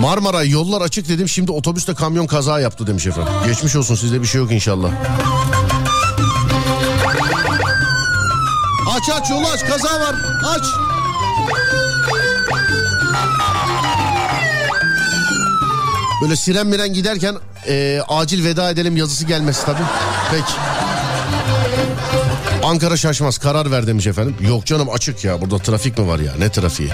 [0.00, 3.32] Marmara yollar açık dedim şimdi otobüste kamyon kaza yaptı demiş efendim.
[3.46, 4.90] Geçmiş olsun sizde bir şey yok inşallah.
[9.00, 10.64] Aç aç yolu aç kaza var aç.
[16.22, 17.36] Böyle siren miren giderken
[17.68, 19.82] e, acil veda edelim yazısı gelmesi tabii.
[20.30, 20.52] Peki.
[22.64, 24.36] Ankara şaşmaz karar ver demiş efendim.
[24.48, 26.88] Yok canım açık ya burada trafik mi var ya ne trafiği?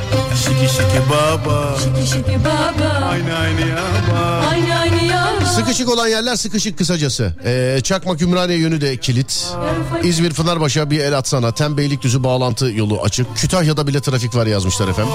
[0.44, 1.76] Şiki şiki baba.
[1.78, 4.46] Şiki şiki baba Aynı aynı yama.
[4.50, 7.34] Aynı aynı yama Sıkışık olan yerler sıkışık kısacası.
[7.44, 9.46] Ee, Çakmak Ümraniye yönü de kilit.
[10.02, 11.52] İzmir Pınarbaş'a bir el atsana.
[11.54, 13.36] Tem Beylikdüzü bağlantı yolu açık.
[13.36, 15.12] Kütahya'da bile trafik var yazmışlar efendim.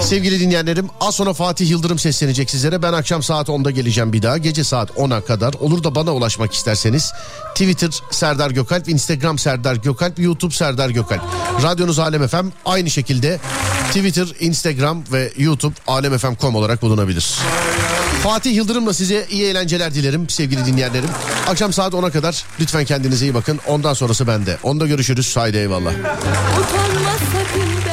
[0.00, 2.82] Sevgili dinleyenlerim az sonra Fatih Yıldırım seslenecek sizlere.
[2.82, 4.38] Ben akşam saat 10'da geleceğim bir daha.
[4.38, 5.54] Gece saat 10'a kadar.
[5.54, 7.12] Olur da bana ulaşmak isterseniz
[7.54, 11.22] Twitter Serdar Gökalp, Instagram Serdar Gökalp, YouTube Serdar Gökalp.
[11.62, 13.40] Radyonuz Alem FM aynı şekilde
[13.88, 17.34] Twitter, Instagram ve YouTube alemfm.com olarak bulunabilir.
[18.22, 21.10] Fatih Yıldırım'la size iyi eğlenceler dilerim sevgili dinleyenlerim.
[21.48, 23.60] Akşam saat 10'a kadar lütfen kendinize iyi bakın.
[23.66, 24.58] Ondan sonrası bende.
[24.62, 25.36] Onda görüşürüz.
[25.36, 25.90] Haydi eyvallah.
[25.90, 27.85] Utanma sakın